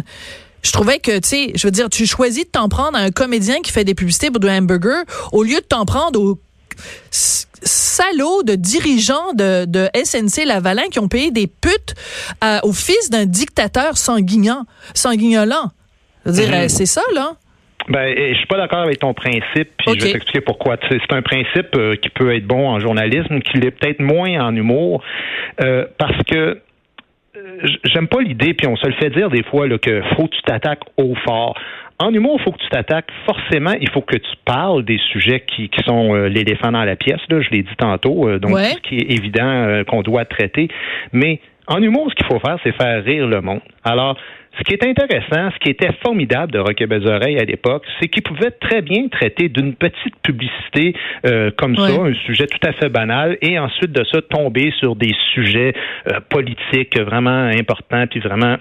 je 0.63 0.73
trouvais 0.73 0.99
que, 0.99 1.19
tu 1.19 1.29
sais, 1.29 1.53
je 1.55 1.67
veux 1.67 1.73
dire, 1.73 1.89
tu 1.91 2.07
choisis 2.07 2.45
de 2.45 2.51
t'en 2.51 2.69
prendre 2.69 2.97
à 2.97 3.03
un 3.03 3.11
comédien 3.11 3.61
qui 3.63 3.71
fait 3.71 3.85
des 3.85 3.95
publicités 3.95 4.31
pour 4.31 4.41
du 4.41 4.49
hamburger 4.49 5.05
au 5.31 5.45
lieu 5.45 5.57
de 5.57 5.67
t'en 5.67 5.85
prendre 5.85 6.21
au 6.21 6.39
salauds 7.11 8.43
de 8.43 8.55
dirigeants 8.55 9.33
de, 9.35 9.65
de 9.67 9.89
SNC 9.95 10.45
Lavalin 10.47 10.89
qui 10.91 10.99
ont 10.99 11.09
payé 11.09 11.31
des 11.31 11.47
putes 11.47 11.95
euh, 12.43 12.59
au 12.63 12.73
fils 12.73 13.11
d'un 13.11 13.27
dictateur 13.27 13.97
sanguignant, 13.97 14.65
sanguignolant. 14.95 15.71
Je 16.25 16.31
veux 16.31 16.37
dire, 16.37 16.51
mhm. 16.51 16.69
c'est 16.69 16.87
ça, 16.87 17.03
là. 17.15 17.33
Ben, 17.89 18.15
je 18.17 18.37
suis 18.37 18.47
pas 18.47 18.59
d'accord 18.59 18.81
avec 18.81 19.01
ton 19.01 19.13
principe, 19.13 19.71
puis 19.77 19.99
je 19.99 20.05
vais 20.05 20.13
t'expliquer 20.13 20.41
pourquoi. 20.41 20.77
C'est 20.89 21.13
un 21.13 21.23
principe 21.23 21.75
euh, 21.77 21.97
qui 21.97 22.11
peut 22.11 22.35
être 22.35 22.47
bon 22.47 22.69
en 22.69 22.79
journalisme, 22.79 23.41
qui 23.41 23.59
l'est 23.59 23.73
peut-être 23.73 24.01
moins 24.01 24.41
en 24.41 24.55
humour, 24.55 25.03
euh, 25.61 25.85
parce 25.99 26.23
que 26.25 26.61
j'aime 27.85 28.09
pas 28.09 28.21
l'idée, 28.21 28.55
puis 28.55 28.67
on 28.67 28.77
se 28.77 28.87
le 28.87 28.95
fait 28.95 29.11
dire 29.11 29.31
des 29.31 29.43
fois, 29.43 29.67
là, 29.67 29.79
que 29.79 30.03
faut 30.17 30.27
que 30.27 30.37
tu 30.37 30.43
t'attaques 30.43 30.83
au 30.97 31.15
fort. 31.25 31.59
En 32.03 32.13
humour, 32.13 32.37
il 32.41 32.43
faut 32.43 32.51
que 32.51 32.59
tu 32.59 32.69
t'attaques. 32.69 33.13
Forcément, 33.27 33.75
il 33.81 33.89
faut 33.91 34.01
que 34.01 34.17
tu 34.17 34.37
parles 34.45 34.85
des 34.85 34.99
sujets 35.13 35.45
qui, 35.47 35.69
qui 35.69 35.85
sont 35.85 36.15
euh, 36.15 36.29
l'éléphant 36.29 36.73
dans 36.73 36.85
la 36.85 36.97
pièce. 36.97 37.21
Là, 37.29 37.41
je 37.41 37.51
l'ai 37.51 37.63
dit 37.63 37.77
tantôt, 37.79 38.29
euh, 38.29 38.41
donc 38.41 38.59
ce 38.59 38.81
qui 38.81 38.97
est 38.97 39.13
évident 39.13 39.47
euh, 39.47 39.85
qu'on 39.85 40.03
doit 40.03 40.25
traiter. 40.25 40.67
Mais 41.13 41.39
en 41.69 41.81
humour, 41.81 42.09
ce 42.11 42.17
qu'il 42.17 42.27
faut 42.27 42.41
faire, 42.41 42.59
c'est 42.65 42.73
faire 42.73 43.05
rire 43.05 43.29
le 43.29 43.41
monde. 43.41 43.61
Alors, 43.85 44.17
ce 44.59 44.65
qui 44.65 44.75
est 44.75 44.85
intéressant, 44.85 45.51
ce 45.55 45.59
qui 45.61 45.71
était 45.71 45.93
formidable 46.05 46.53
de 46.53 46.59
Rock 46.59 46.83
Oreilles 47.07 47.39
à 47.39 47.45
l'époque, 47.45 47.85
c'est 47.99 48.09
qu'il 48.09 48.23
pouvait 48.23 48.51
très 48.51 48.83
bien 48.83 49.09
traiter 49.09 49.49
d'une 49.49 49.75
petite 49.75 50.15
publicité 50.23 50.95
euh, 51.27 51.51
comme 51.57 51.75
ça, 51.77 52.03
un 52.03 52.15
sujet 52.27 52.47
tout 52.47 52.61
à 52.67 52.73
fait 52.73 52.91
banal, 52.91 53.39
et 53.41 53.59
ensuite 53.59 53.93
de 53.93 54.05
ça 54.13 54.21
tomber 54.21 54.73
sur 54.79 54.95
des 54.95 55.15
sujets 55.33 55.73
euh, 56.09 56.21
politiques 56.29 57.01
vraiment 57.01 57.47
importants 57.47 58.07
puis 58.07 58.21
vraiment 58.21 58.57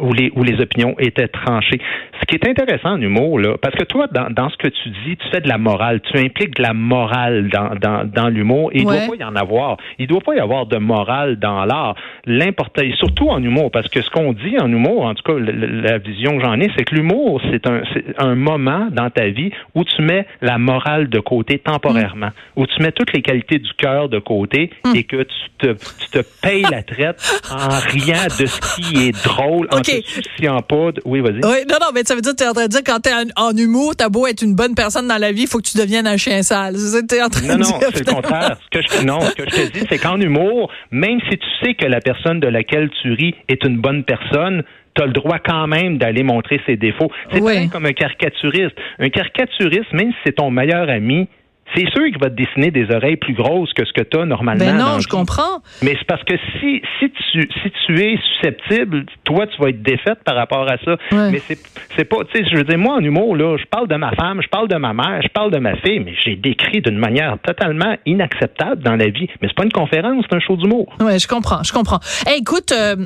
où 0.00 0.12
les, 0.12 0.30
où 0.34 0.42
les 0.42 0.60
opinions 0.60 0.94
étaient 0.98 1.28
tranchées. 1.28 1.80
Ce 2.20 2.24
qui 2.26 2.34
est 2.36 2.48
intéressant 2.48 2.92
en 2.92 3.00
humour, 3.00 3.38
là, 3.38 3.56
parce 3.60 3.74
que 3.74 3.84
toi, 3.84 4.06
dans, 4.12 4.28
dans 4.30 4.48
ce 4.48 4.56
que 4.56 4.68
tu 4.68 4.88
dis, 5.04 5.16
tu 5.16 5.28
fais 5.30 5.40
de 5.40 5.48
la 5.48 5.58
morale, 5.58 6.00
tu 6.00 6.18
impliques 6.18 6.56
de 6.56 6.62
la 6.62 6.72
morale 6.74 7.48
dans, 7.48 7.74
dans, 7.80 8.04
dans 8.04 8.28
l'humour, 8.28 8.70
et 8.72 8.78
il 8.78 8.84
ne 8.84 8.90
Ouais. 8.90 9.06
doit 9.06 9.16
pas 9.16 9.22
y 9.22 9.26
en 9.26 9.36
avoir. 9.36 9.76
Il 9.98 10.02
ne 10.04 10.08
doit 10.08 10.20
pas 10.20 10.34
y 10.34 10.40
avoir 10.40 10.66
de 10.66 10.78
morale 10.78 11.36
dans 11.38 11.64
l'art. 11.64 11.94
L'important, 12.26 12.82
et 12.82 12.92
surtout 12.96 13.28
en 13.28 13.42
humour, 13.42 13.70
parce 13.70 13.88
que 13.88 14.00
ce 14.02 14.10
qu'on 14.10 14.32
dit 14.32 14.56
en 14.60 14.70
humour, 14.70 15.04
en 15.04 15.14
tout 15.14 15.22
cas, 15.22 15.38
le- 15.38 15.52
la 15.52 15.98
vision 15.98 16.36
que 16.38 16.44
j'en 16.44 16.58
ai, 16.60 16.70
c'est 16.76 16.84
que 16.84 16.94
l'humour, 16.94 17.40
c'est 17.50 17.66
un, 17.66 17.82
c'est 17.92 18.04
un 18.18 18.34
moment 18.34 18.88
dans 18.90 19.10
ta 19.10 19.28
vie 19.28 19.50
où 19.74 19.84
tu 19.84 20.02
mets 20.02 20.26
la 20.42 20.58
morale 20.58 21.08
de 21.08 21.20
côté 21.20 21.58
temporairement, 21.58 22.30
où 22.56 22.66
tu 22.66 22.82
mets 22.82 22.92
toutes 22.92 23.12
les 23.12 23.22
qualités 23.22 23.58
du 23.58 23.72
cœur 23.74 24.08
de 24.08 24.18
côté 24.18 24.70
et 24.94 25.04
que 25.04 25.22
tu 25.22 25.34
te, 25.58 25.66
tu 25.68 26.10
te 26.10 26.18
payes 26.42 26.64
la 26.70 26.82
traite 26.82 27.20
en 27.50 27.68
riant 27.90 28.24
de 28.40 28.46
ce 28.46 28.60
qui 28.80 29.08
est 29.08 29.24
drôle, 29.24 29.68
en 29.78 29.82
te 29.82 30.10
souciant 30.22 30.62
pas. 30.62 30.90
Oui, 31.04 31.20
vas-y. 31.20 31.34
Oui, 31.44 31.64
non, 31.68 31.76
non, 31.80 31.88
mais 31.94 32.02
ça 32.04 32.14
veut 32.14 32.20
dire 32.20 32.32
que 32.32 32.36
tu 32.36 32.44
es 32.44 32.48
en 32.48 32.52
train 32.52 32.64
de 32.66 32.70
dire 32.70 32.80
quand 32.84 33.00
tu 33.00 33.08
es 33.10 33.12
en, 33.12 33.48
en 33.50 33.56
humour, 33.56 33.94
t'as 33.96 34.08
beau 34.08 34.26
être 34.26 34.42
une 34.42 34.54
bonne 34.54 34.74
personne 34.74 35.08
dans 35.08 35.18
la 35.20 35.32
vie, 35.32 35.42
il 35.42 35.48
faut 35.48 35.58
que 35.58 35.68
tu 35.68 35.78
deviennes 35.78 36.06
un 36.06 36.16
chien 36.16 36.42
sale. 36.42 36.74
Es 36.76 37.22
en 37.22 37.28
train 37.28 37.46
Non, 37.46 37.54
de 37.56 37.60
non, 37.62 37.78
c'est 37.94 38.06
le 38.06 38.12
contraire. 38.14 38.56
Ce 38.72 38.78
que 38.78 38.84
je, 38.86 39.04
non, 39.04 39.20
ce 39.20 39.34
que 39.34 39.44
je 39.50 39.56
te 39.56 39.72
dis, 39.78 39.86
c'est 39.88 39.98
qu'en 39.98 40.20
humour, 40.20 40.70
même 40.90 41.18
si 41.30 41.38
tu 41.38 41.46
sais 41.62 41.74
que 41.74 41.86
la 41.86 42.00
personne 42.00 42.40
de 42.40 42.48
laquelle 42.48 42.90
tu 43.02 43.12
ris 43.12 43.34
est 43.48 43.64
une 43.64 43.78
bonne 43.78 44.04
personne, 44.04 44.62
tu 44.94 45.02
as 45.02 45.06
le 45.06 45.12
droit 45.12 45.38
quand 45.38 45.66
même 45.66 45.98
d'aller 45.98 46.22
montrer 46.22 46.60
ses 46.66 46.76
défauts. 46.76 47.10
C'est 47.32 47.40
Oui. 47.42 47.68
comme 47.68 47.84
un 47.86 47.92
caricaturiste. 47.92 48.74
Un 48.98 49.10
caricaturiste, 49.10 49.92
même 49.92 50.10
si 50.10 50.16
c'est 50.24 50.36
ton 50.36 50.50
meilleur 50.50 50.88
ami, 50.88 51.28
c'est 51.76 51.90
sûr 51.90 52.04
qu'il 52.06 52.18
va 52.18 52.30
te 52.30 52.34
dessiner 52.34 52.70
des 52.70 52.90
oreilles 52.94 53.16
plus 53.16 53.34
grosses 53.34 53.72
que 53.74 53.84
ce 53.84 53.92
que 53.92 54.02
tu 54.02 54.18
as 54.18 54.24
normalement. 54.24 54.64
Ben 54.64 54.78
dans 54.78 54.94
non, 54.94 55.00
je 55.00 55.08
comprends. 55.08 55.62
Mais 55.82 55.94
c'est 55.98 56.06
parce 56.06 56.22
que 56.24 56.34
si, 56.58 56.80
si, 56.98 57.10
tu, 57.10 57.48
si 57.62 57.70
tu 57.86 58.00
es 58.00 58.16
susceptible, 58.16 59.04
toi, 59.24 59.46
tu 59.46 59.60
vas 59.60 59.68
être 59.68 59.82
défaite 59.82 60.18
par 60.24 60.36
rapport 60.36 60.68
à 60.70 60.76
ça. 60.78 60.96
Ouais. 61.12 61.30
Mais 61.32 61.42
c'est, 61.46 61.58
c'est 61.96 62.04
pas, 62.04 62.18
tu 62.24 62.38
sais, 62.38 62.48
je 62.50 62.56
veux 62.56 62.64
dire, 62.64 62.78
moi, 62.78 62.94
en 62.94 63.00
humour, 63.00 63.36
là, 63.36 63.56
je 63.58 63.64
parle 63.66 63.88
de 63.88 63.96
ma 63.96 64.12
femme, 64.12 64.40
je 64.42 64.48
parle 64.48 64.68
de 64.68 64.76
ma 64.76 64.92
mère, 64.92 65.20
je 65.22 65.28
parle 65.28 65.50
de 65.50 65.58
ma 65.58 65.76
fille, 65.76 66.00
mais 66.00 66.14
j'ai 66.24 66.36
décrit 66.36 66.80
d'une 66.80 66.98
manière 66.98 67.36
totalement 67.42 67.96
inacceptable 68.06 68.82
dans 68.82 68.96
la 68.96 69.08
vie. 69.08 69.28
Mais 69.40 69.48
c'est 69.48 69.56
pas 69.56 69.64
une 69.64 69.72
conférence, 69.72 70.24
c'est 70.28 70.36
un 70.36 70.40
show 70.40 70.56
d'humour. 70.56 70.94
Oui, 71.00 71.18
je 71.18 71.28
comprends, 71.28 71.62
je 71.62 71.72
comprends. 71.72 72.00
Hey, 72.26 72.40
écoute, 72.40 72.72
euh, 72.72 72.96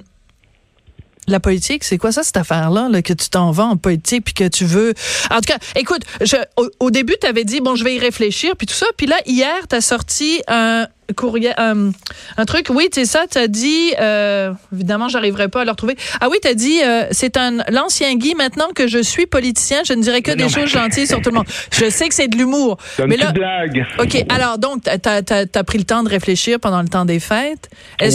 la 1.31 1.41
politique, 1.41 1.85
c'est 1.85 1.99
quoi 1.99 2.13
ça, 2.13 2.23
cette 2.23 2.37
affaire-là, 2.37 2.89
là, 2.89 3.03
que 3.03 3.13
tu 3.13 3.29
t'en 3.29 3.51
vas 3.51 3.65
en 3.65 3.77
politique 3.77 4.25
puis 4.25 4.35
que 4.35 4.49
tu 4.49 4.65
veux? 4.65 4.95
En 5.31 5.37
tout 5.37 5.53
cas, 5.53 5.59
écoute, 5.77 6.03
je, 6.21 6.37
au, 6.57 6.69
au 6.81 6.91
début, 6.91 7.15
tu 7.21 7.27
avais 7.27 7.45
dit, 7.45 7.61
bon, 7.61 7.75
je 7.75 7.85
vais 7.85 7.95
y 7.95 7.99
réfléchir 7.99 8.57
puis 8.57 8.67
tout 8.67 8.75
ça. 8.75 8.87
Puis 8.97 9.07
là, 9.07 9.17
hier, 9.27 9.67
tu 9.69 9.77
as 9.77 9.81
sorti 9.81 10.43
un 10.49 10.87
courriel, 11.13 11.55
euh, 11.59 11.91
un 12.37 12.45
truc, 12.45 12.67
oui, 12.71 12.89
c'est 12.93 13.05
ça, 13.05 13.25
tu 13.31 13.39
as 13.39 13.49
dit, 13.49 13.93
euh, 14.01 14.53
évidemment, 14.73 15.09
j'arriverai 15.09 15.49
pas 15.49 15.63
à 15.63 15.65
le 15.65 15.71
retrouver. 15.71 15.97
Ah 16.21 16.29
oui, 16.31 16.39
tu 16.43 16.49
as 16.49 16.55
dit, 16.55 16.81
euh, 16.85 17.05
c'est 17.11 17.37
un 17.37 17.59
l'ancien 17.71 18.15
Guy, 18.17 18.35
maintenant 18.35 18.69
que 18.75 18.87
je 18.87 18.99
suis 19.03 19.27
politicien, 19.27 19.79
je 19.87 19.93
ne 19.93 20.03
dirai 20.03 20.23
que 20.23 20.31
Mais 20.31 20.37
des 20.37 20.43
non, 20.45 20.51
mais- 20.55 20.61
choses 20.63 20.71
gentilles 20.71 21.07
sur 21.07 21.21
tout 21.21 21.31
le 21.31 21.37
monde. 21.37 21.47
Je 21.73 21.89
sais 21.89 22.09
que 22.09 22.15
c'est 22.15 22.29
de 22.29 22.37
l'humour. 22.37 22.77
C'est 22.97 23.05
une 23.05 23.15
là, 23.17 23.33
blague. 23.33 23.85
OK, 23.99 24.25
alors 24.29 24.59
donc, 24.59 24.83
tu 24.85 24.91
as, 25.59 25.65
pris 25.65 25.79
le 25.79 25.85
temps 25.85 26.03
de 26.03 26.09
réfléchir 26.09 26.59
pendant 26.61 26.83
le 26.83 26.89
temps 26.89 27.05
des 27.05 27.21
fêtes. 27.21 27.69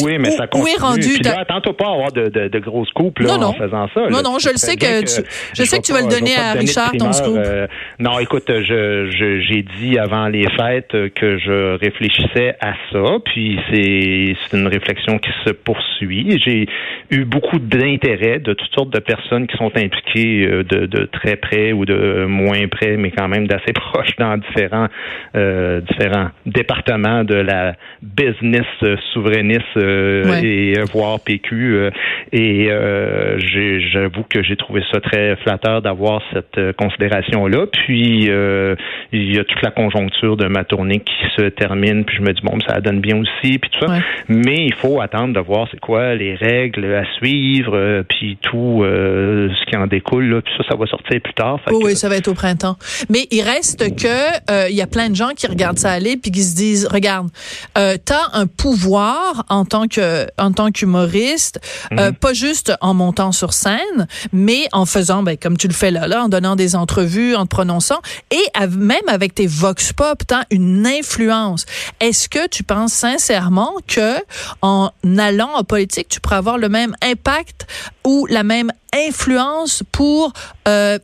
Oui, 0.03 0.17
mais 0.19 0.33
où, 0.33 0.37
ça 0.37 0.43
où 0.45 0.47
continue. 0.59 0.71
est 0.75 0.79
rendu 0.81 1.09
Puis 1.13 1.21
ta- 1.21 1.31
là, 1.35 1.39
attends-toi 1.41 1.77
pas 1.77 1.85
à 1.87 1.93
avoir 1.93 2.11
de, 2.11 2.27
de, 2.29 2.47
de 2.47 2.59
grosses 2.59 2.91
coupes 2.91 3.19
là, 3.19 3.27
Non, 3.33 3.37
non. 3.39 3.47
en 3.47 3.53
faisant 3.53 3.87
ça. 3.93 4.01
là. 4.01 4.09
Non, 4.09 4.21
non, 4.21 4.39
je 4.39 4.49
le 4.49 4.57
sais 4.57 4.75
que 4.75 5.01
tu- 5.01 5.21
je 5.53 5.63
sais 5.63 5.77
que 5.79 5.83
tu 5.83 5.93
vas 5.93 6.01
le 6.01 6.07
donner 6.07 6.35
à 6.35 6.53
Richard, 6.53 6.91
ton 6.97 7.11
scoop. 7.13 7.37
euh, 7.37 7.67
non, 7.99 8.19
écoute, 8.19 8.45
j'ai 8.47 9.65
dit 9.79 9.97
avant 9.97 10.27
les 10.27 10.47
fêtes 10.57 10.91
que 11.15 11.37
je 11.37 11.77
réfléchissais 11.79 12.55
à 12.59 12.73
ça, 12.91 13.03
puis 13.25 13.59
c'est 13.69 14.35
c'est 14.49 14.57
une 14.57 14.67
réflexion 14.67 15.17
qui 15.17 15.31
se 15.45 15.51
poursuit. 15.51 16.39
J'ai 16.43 16.67
eu 17.11 17.25
beaucoup 17.25 17.59
d'intérêt 17.59 18.39
de 18.39 18.53
toutes 18.53 18.73
sortes 18.73 18.91
de 18.93 18.99
personnes 18.99 19.47
qui 19.47 19.57
sont 19.57 19.71
impliquées 19.75 20.47
euh, 20.47 20.63
de, 20.63 20.85
de 20.85 21.05
très 21.05 21.35
près 21.35 21.71
ou 21.73 21.85
de 21.85 22.25
moins 22.25 22.67
près, 22.67 22.97
mais 22.97 23.11
quand 23.11 23.27
même 23.27 23.47
d'assez 23.47 23.73
proches 23.73 24.15
dans 24.17 24.37
différents 24.37 24.87
euh, 25.35 25.81
différents 25.81 26.29
départements 26.45 27.23
de 27.23 27.35
la 27.35 27.75
business 28.01 28.65
euh, 28.83 28.95
souverainiste 29.13 29.61
euh, 29.77 30.23
Ouais. 30.25 30.43
et 30.45 30.79
euh, 30.79 30.83
voire 30.93 31.19
PQ. 31.23 31.75
euh, 31.75 31.89
et 32.31 32.67
euh, 32.71 33.37
j'ai- 33.39 33.81
j'avoue 33.91 34.23
que 34.23 34.41
j'ai 34.43 34.55
trouvé 34.55 34.81
ça 34.91 34.99
très 35.01 35.35
flatteur 35.37 35.81
d'avoir 35.81 36.21
cette 36.33 36.57
euh, 36.57 36.73
considération-là. 36.73 37.65
Puis 37.71 38.27
euh, 38.29 38.75
il 39.11 39.35
y 39.35 39.39
a 39.39 39.43
toute 39.43 39.61
la 39.61 39.71
conjoncture 39.71 40.37
de 40.37 40.47
ma 40.47 40.63
tournée 40.63 40.99
qui 40.99 41.13
se 41.37 41.43
termine. 41.49 42.05
Puis 42.05 42.17
je 42.17 42.21
me 42.21 42.33
dis 42.33 42.41
bon, 42.43 42.57
ça 42.67 42.74
donne 42.81 43.01
bien 43.01 43.17
aussi. 43.17 43.57
Puis 43.59 43.69
tout 43.71 43.79
ça. 43.85 43.91
Ouais. 43.91 44.01
Mais 44.27 44.65
il 44.65 44.73
faut 44.73 45.01
attendre 45.01 45.33
de 45.33 45.39
voir 45.39 45.67
c'est 45.71 45.79
quoi 45.79 46.15
les 46.15 46.35
règles 46.35 46.85
à 46.95 47.03
suivre. 47.17 47.75
euh, 47.75 48.03
puis 48.07 48.37
tout 48.41 48.83
euh, 48.83 49.49
ce 49.59 49.65
qui 49.69 49.75
en 49.77 49.87
découle. 49.87 50.25
Là, 50.25 50.41
puis 50.41 50.53
ça, 50.57 50.63
ça 50.69 50.75
va 50.75 50.85
sortir 50.85 51.19
plus 51.21 51.33
tard. 51.33 51.59
Fait 51.65 51.71
Oui, 51.73 51.81
que- 51.81 51.85
oui, 51.87 51.95
ça 51.95 52.09
va 52.09 52.15
être 52.17 52.27
au 52.27 52.33
printemps. 52.33 52.77
Mais 53.09 53.27
il 53.31 53.41
reste 53.41 53.95
que 53.95 54.51
euh, 54.51 54.67
il 54.69 54.75
y 54.75 54.81
a 54.81 54.87
plein 54.87 55.09
de 55.09 55.15
gens 55.15 55.29
qui 55.35 55.47
regardent 55.47 55.79
ça 55.79 55.91
aller 55.91 56.17
puis 56.17 56.31
qui 56.31 56.43
se 56.43 56.55
disent 56.55 56.87
regarde, 56.91 57.29
euh, 57.77 57.97
t'as 58.03 58.29
un 58.33 58.47
pouvoir 58.47 59.43
en 59.49 59.65
tant 59.65 59.87
que 59.87 60.25
en 60.37 60.51
tant 60.51 60.71
qu'humoriste, 60.71 61.59
euh, 61.93 62.11
pas 62.11 62.33
juste 62.33 62.73
en 62.81 62.93
montant 62.93 63.31
sur 63.31 63.53
scène, 63.53 64.07
mais 64.33 64.65
en 64.71 64.85
faisant 64.85 65.23
ben, 65.23 65.37
comme 65.37 65.57
tu 65.57 65.67
le 65.67 65.73
fais 65.73 65.91
là, 65.91 66.07
là, 66.07 66.23
en 66.23 66.29
donnant 66.29 66.55
des 66.55 66.75
entrevues, 66.75 67.35
en 67.35 67.43
te 67.45 67.49
prononçant, 67.49 67.99
et 68.31 68.65
même 68.77 68.97
avec 69.07 69.33
tes 69.35 69.47
vox 69.47 69.93
pop, 69.93 70.19
t'as 70.27 70.43
une 70.51 70.85
influence. 70.87 71.65
Est-ce 71.99 72.27
que 72.29 72.47
tu 72.49 72.63
penses 72.65 72.93
sincèrement 72.93 73.71
que 73.87 74.17
en 74.61 74.89
allant 75.17 75.49
en 75.55 75.63
politique, 75.63 76.07
tu 76.09 76.19
pourrais 76.19 76.37
avoir 76.37 76.57
le 76.57 76.69
même 76.69 76.93
impact 77.03 77.67
ou 78.05 78.25
la 78.29 78.43
même 78.43 78.71
influence 78.93 79.83
pour 79.91 80.33
euh, 80.67 80.97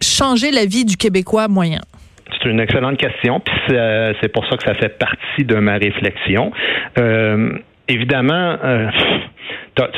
changer 0.00 0.50
la 0.50 0.64
vie 0.64 0.84
du 0.84 0.96
Québécois 0.96 1.48
moyen? 1.48 1.80
C'est 2.40 2.48
une 2.48 2.60
excellente 2.60 2.98
question, 2.98 3.40
puis 3.40 3.54
c'est 3.68 3.76
euh, 3.76 4.12
pour 4.32 4.46
ça 4.46 4.56
que 4.56 4.64
ça 4.64 4.74
fait 4.74 4.98
partie 4.98 5.44
de 5.44 5.56
ma 5.56 5.74
réflexion. 5.74 6.50
Euh, 6.98 7.58
évidemment, 7.88 8.56
ça, 9.76 9.88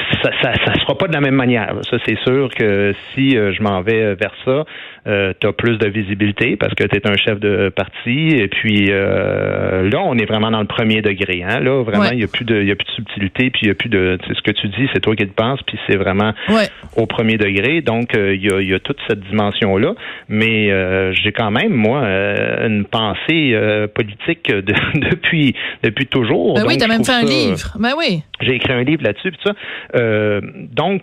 ça 0.42 0.74
sera 0.80 0.98
pas 0.98 1.06
de 1.06 1.12
la 1.12 1.20
même 1.20 1.34
manière. 1.34 1.74
Ça, 1.88 1.96
c'est 2.04 2.18
sûr 2.24 2.48
que 2.54 2.92
si 3.14 3.30
je 3.30 3.62
m'en 3.62 3.82
vais 3.82 4.14
vers 4.14 4.34
ça, 4.44 4.64
tu 5.06 5.46
as 5.46 5.52
plus 5.52 5.78
de 5.78 5.88
visibilité 5.88 6.56
parce 6.56 6.74
que 6.74 6.84
tu 6.84 6.96
es 6.96 7.06
un 7.08 7.16
chef 7.16 7.38
de 7.40 7.68
parti. 7.74 8.28
Et 8.36 8.48
puis 8.48 8.86
euh, 8.90 9.88
là, 9.90 10.00
on 10.02 10.16
est 10.18 10.24
vraiment 10.26 10.50
dans 10.50 10.60
le 10.60 10.66
premier 10.66 11.02
degré. 11.02 11.42
Hein? 11.42 11.60
Là, 11.60 11.82
vraiment, 11.82 12.04
il 12.04 12.10
Ouais. 12.10 12.16
n'y 12.16 12.24
a 12.24 12.28
plus 12.28 12.44
de, 12.44 12.60
il 12.60 12.68
y 12.68 12.72
a 12.72 12.76
plus 12.76 12.86
de 12.86 12.90
subtilité, 12.92 13.50
puis 13.50 13.60
il 13.62 13.68
y 13.68 13.70
a 13.70 13.74
plus 13.74 13.88
de, 13.88 14.18
tu 14.22 14.28
sais, 14.28 14.34
ce 14.34 14.42
que 14.42 14.50
tu 14.52 14.68
dis, 14.68 14.88
c'est 14.92 15.00
toi 15.00 15.14
qui 15.16 15.24
le 15.24 15.30
penses, 15.30 15.60
puis 15.66 15.78
c'est 15.88 15.96
vraiment 15.96 16.32
Ouais. 16.48 16.68
au 16.96 17.06
premier 17.06 17.36
degré. 17.36 17.80
Donc, 17.80 18.16
euh, 18.16 18.34
il 18.34 18.42
y, 18.42 18.66
y 18.70 18.74
a 18.74 18.78
toute 18.78 18.98
cette 19.08 19.20
dimension-là. 19.20 19.94
Mais 20.28 20.70
euh, 20.70 21.12
j'ai 21.12 21.32
quand 21.32 21.50
même, 21.50 21.72
moi, 21.72 22.02
euh, 22.04 22.66
une 22.66 22.84
pensée 22.84 23.52
euh, 23.54 23.86
politique 23.86 24.48
de- 24.50 24.62
depuis, 25.10 25.54
depuis 25.82 26.06
toujours. 26.06 26.54
Ben 26.54 26.64
oui, 26.66 26.76
t'as 26.78 26.86
je 26.86 26.90
même 26.92 27.04
fait 27.04 27.12
un 27.12 27.22
livre. 27.22 27.76
Ben 27.78 27.92
oui. 27.96 28.22
J'ai 28.40 28.54
écrit 28.56 28.72
un 28.72 28.82
livre 28.82 29.02
là-dessus, 29.04 29.30
puis 29.30 29.40
ça. 29.44 29.52
Euh, 29.96 30.40
donc, 30.72 31.02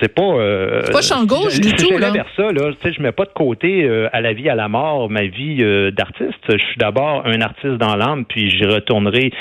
c'est 0.00 0.14
pas... 0.14 0.22
Euh, 0.22 0.80
C'est 0.84 0.92
pas 0.92 1.02
champ 1.02 1.24
gauche 1.24 1.60
du 1.60 1.72
tout, 1.74 1.96
là. 1.98 2.10
vers 2.10 2.26
ça, 2.36 2.50
là, 2.52 2.70
tu 2.80 2.99
je 3.00 3.06
mets 3.06 3.12
pas 3.12 3.24
de 3.24 3.32
côté 3.34 3.84
euh, 3.84 4.08
à 4.12 4.20
la 4.20 4.34
vie, 4.34 4.48
à 4.50 4.54
la 4.54 4.68
mort, 4.68 5.08
ma 5.08 5.22
vie 5.22 5.58
euh, 5.60 5.90
d'artiste. 5.90 6.38
Je 6.48 6.58
suis 6.58 6.76
d'abord 6.76 7.22
un 7.24 7.40
artiste 7.40 7.78
dans 7.78 7.96
l'âme, 7.96 8.26
puis 8.26 8.50
j'y 8.50 8.66
retournerai 8.66 9.32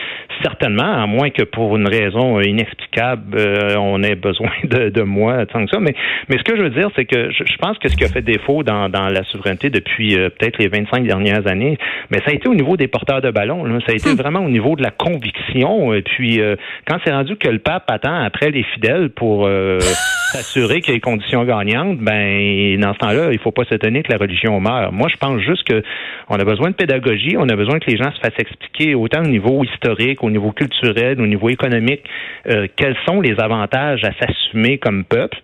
certainement, 0.41 0.93
à 1.03 1.05
moins 1.05 1.29
que 1.29 1.43
pour 1.43 1.75
une 1.75 1.87
raison 1.87 2.37
euh, 2.37 2.43
inexplicable, 2.43 3.37
euh, 3.37 3.75
on 3.77 4.01
ait 4.01 4.15
besoin 4.15 4.51
de, 4.63 4.89
de 4.89 5.01
moi 5.01 5.45
tant 5.45 5.65
que 5.65 5.71
ça. 5.71 5.79
Mais, 5.81 5.93
mais 6.29 6.37
ce 6.37 6.43
que 6.43 6.55
je 6.55 6.61
veux 6.63 6.69
dire, 6.69 6.89
c'est 6.95 7.05
que 7.05 7.31
je, 7.31 7.43
je 7.43 7.57
pense 7.57 7.77
que 7.79 7.89
ce 7.89 7.97
qui 7.97 8.05
a 8.05 8.07
fait 8.07 8.21
défaut 8.21 8.63
dans, 8.63 8.87
dans 8.87 9.09
la 9.09 9.23
souveraineté 9.25 9.69
depuis 9.69 10.15
peut-être 10.15 10.57
les 10.57 10.69
25 10.69 11.05
dernières 11.05 11.45
années, 11.47 11.77
mais 12.09 12.19
ça 12.19 12.31
a 12.31 12.33
été 12.33 12.47
au 12.47 12.55
niveau 12.55 12.77
des 12.77 12.87
porteurs 12.87 13.21
de 13.21 13.31
ballons. 13.31 13.65
là. 13.65 13.79
Ça 13.85 13.91
a 13.91 13.95
été 13.95 14.15
vraiment 14.15 14.39
au 14.39 14.49
niveau 14.49 14.77
de 14.77 14.83
la 14.83 14.91
conviction. 14.91 15.93
Et 15.93 16.01
puis, 16.01 16.39
quand 16.87 16.97
c'est 17.03 17.11
rendu 17.11 17.35
que 17.35 17.49
le 17.49 17.59
pape 17.59 17.89
attend 17.89 18.23
après 18.23 18.51
les 18.51 18.63
fidèles 18.63 19.09
pour 19.09 19.49
s'assurer 20.31 20.81
qu'il 20.81 20.93
y 20.93 20.95
a 20.95 20.97
des 20.97 21.01
conditions 21.01 21.43
gagnantes, 21.43 21.97
ben 21.97 22.79
dans 22.79 22.93
ce 22.93 22.99
temps-là, 22.99 23.31
il 23.31 23.39
faut 23.39 23.48
pas 23.53 23.65
s'étonner 23.65 24.03
que 24.03 24.11
la 24.11 24.17
religion 24.17 24.59
meurt. 24.59 24.91
Moi, 24.91 25.07
je 25.09 25.17
pense 25.17 25.39
juste 25.41 25.63
que 25.63 25.81
on 26.29 26.35
a 26.35 26.43
besoin 26.43 26.69
de 26.69 26.75
pédagogie, 26.75 27.35
on 27.37 27.49
a 27.49 27.55
besoin 27.55 27.79
que 27.79 27.89
les 27.89 27.97
gens 27.97 28.11
se 28.11 28.19
fassent 28.19 28.39
expliquer 28.39 28.95
autant 28.95 29.21
au 29.21 29.27
niveau 29.27 29.63
historique, 29.63 30.23
au 30.23 30.29
niveau 30.29 30.51
culturel, 30.51 31.19
au 31.21 31.27
niveau 31.27 31.49
économique, 31.49 32.03
euh, 32.47 32.67
quels 32.75 32.95
sont 33.07 33.21
les 33.21 33.39
avantages 33.39 34.03
à 34.03 34.11
s'assumer 34.13 34.77
comme 34.77 35.03
peuple. 35.03 35.37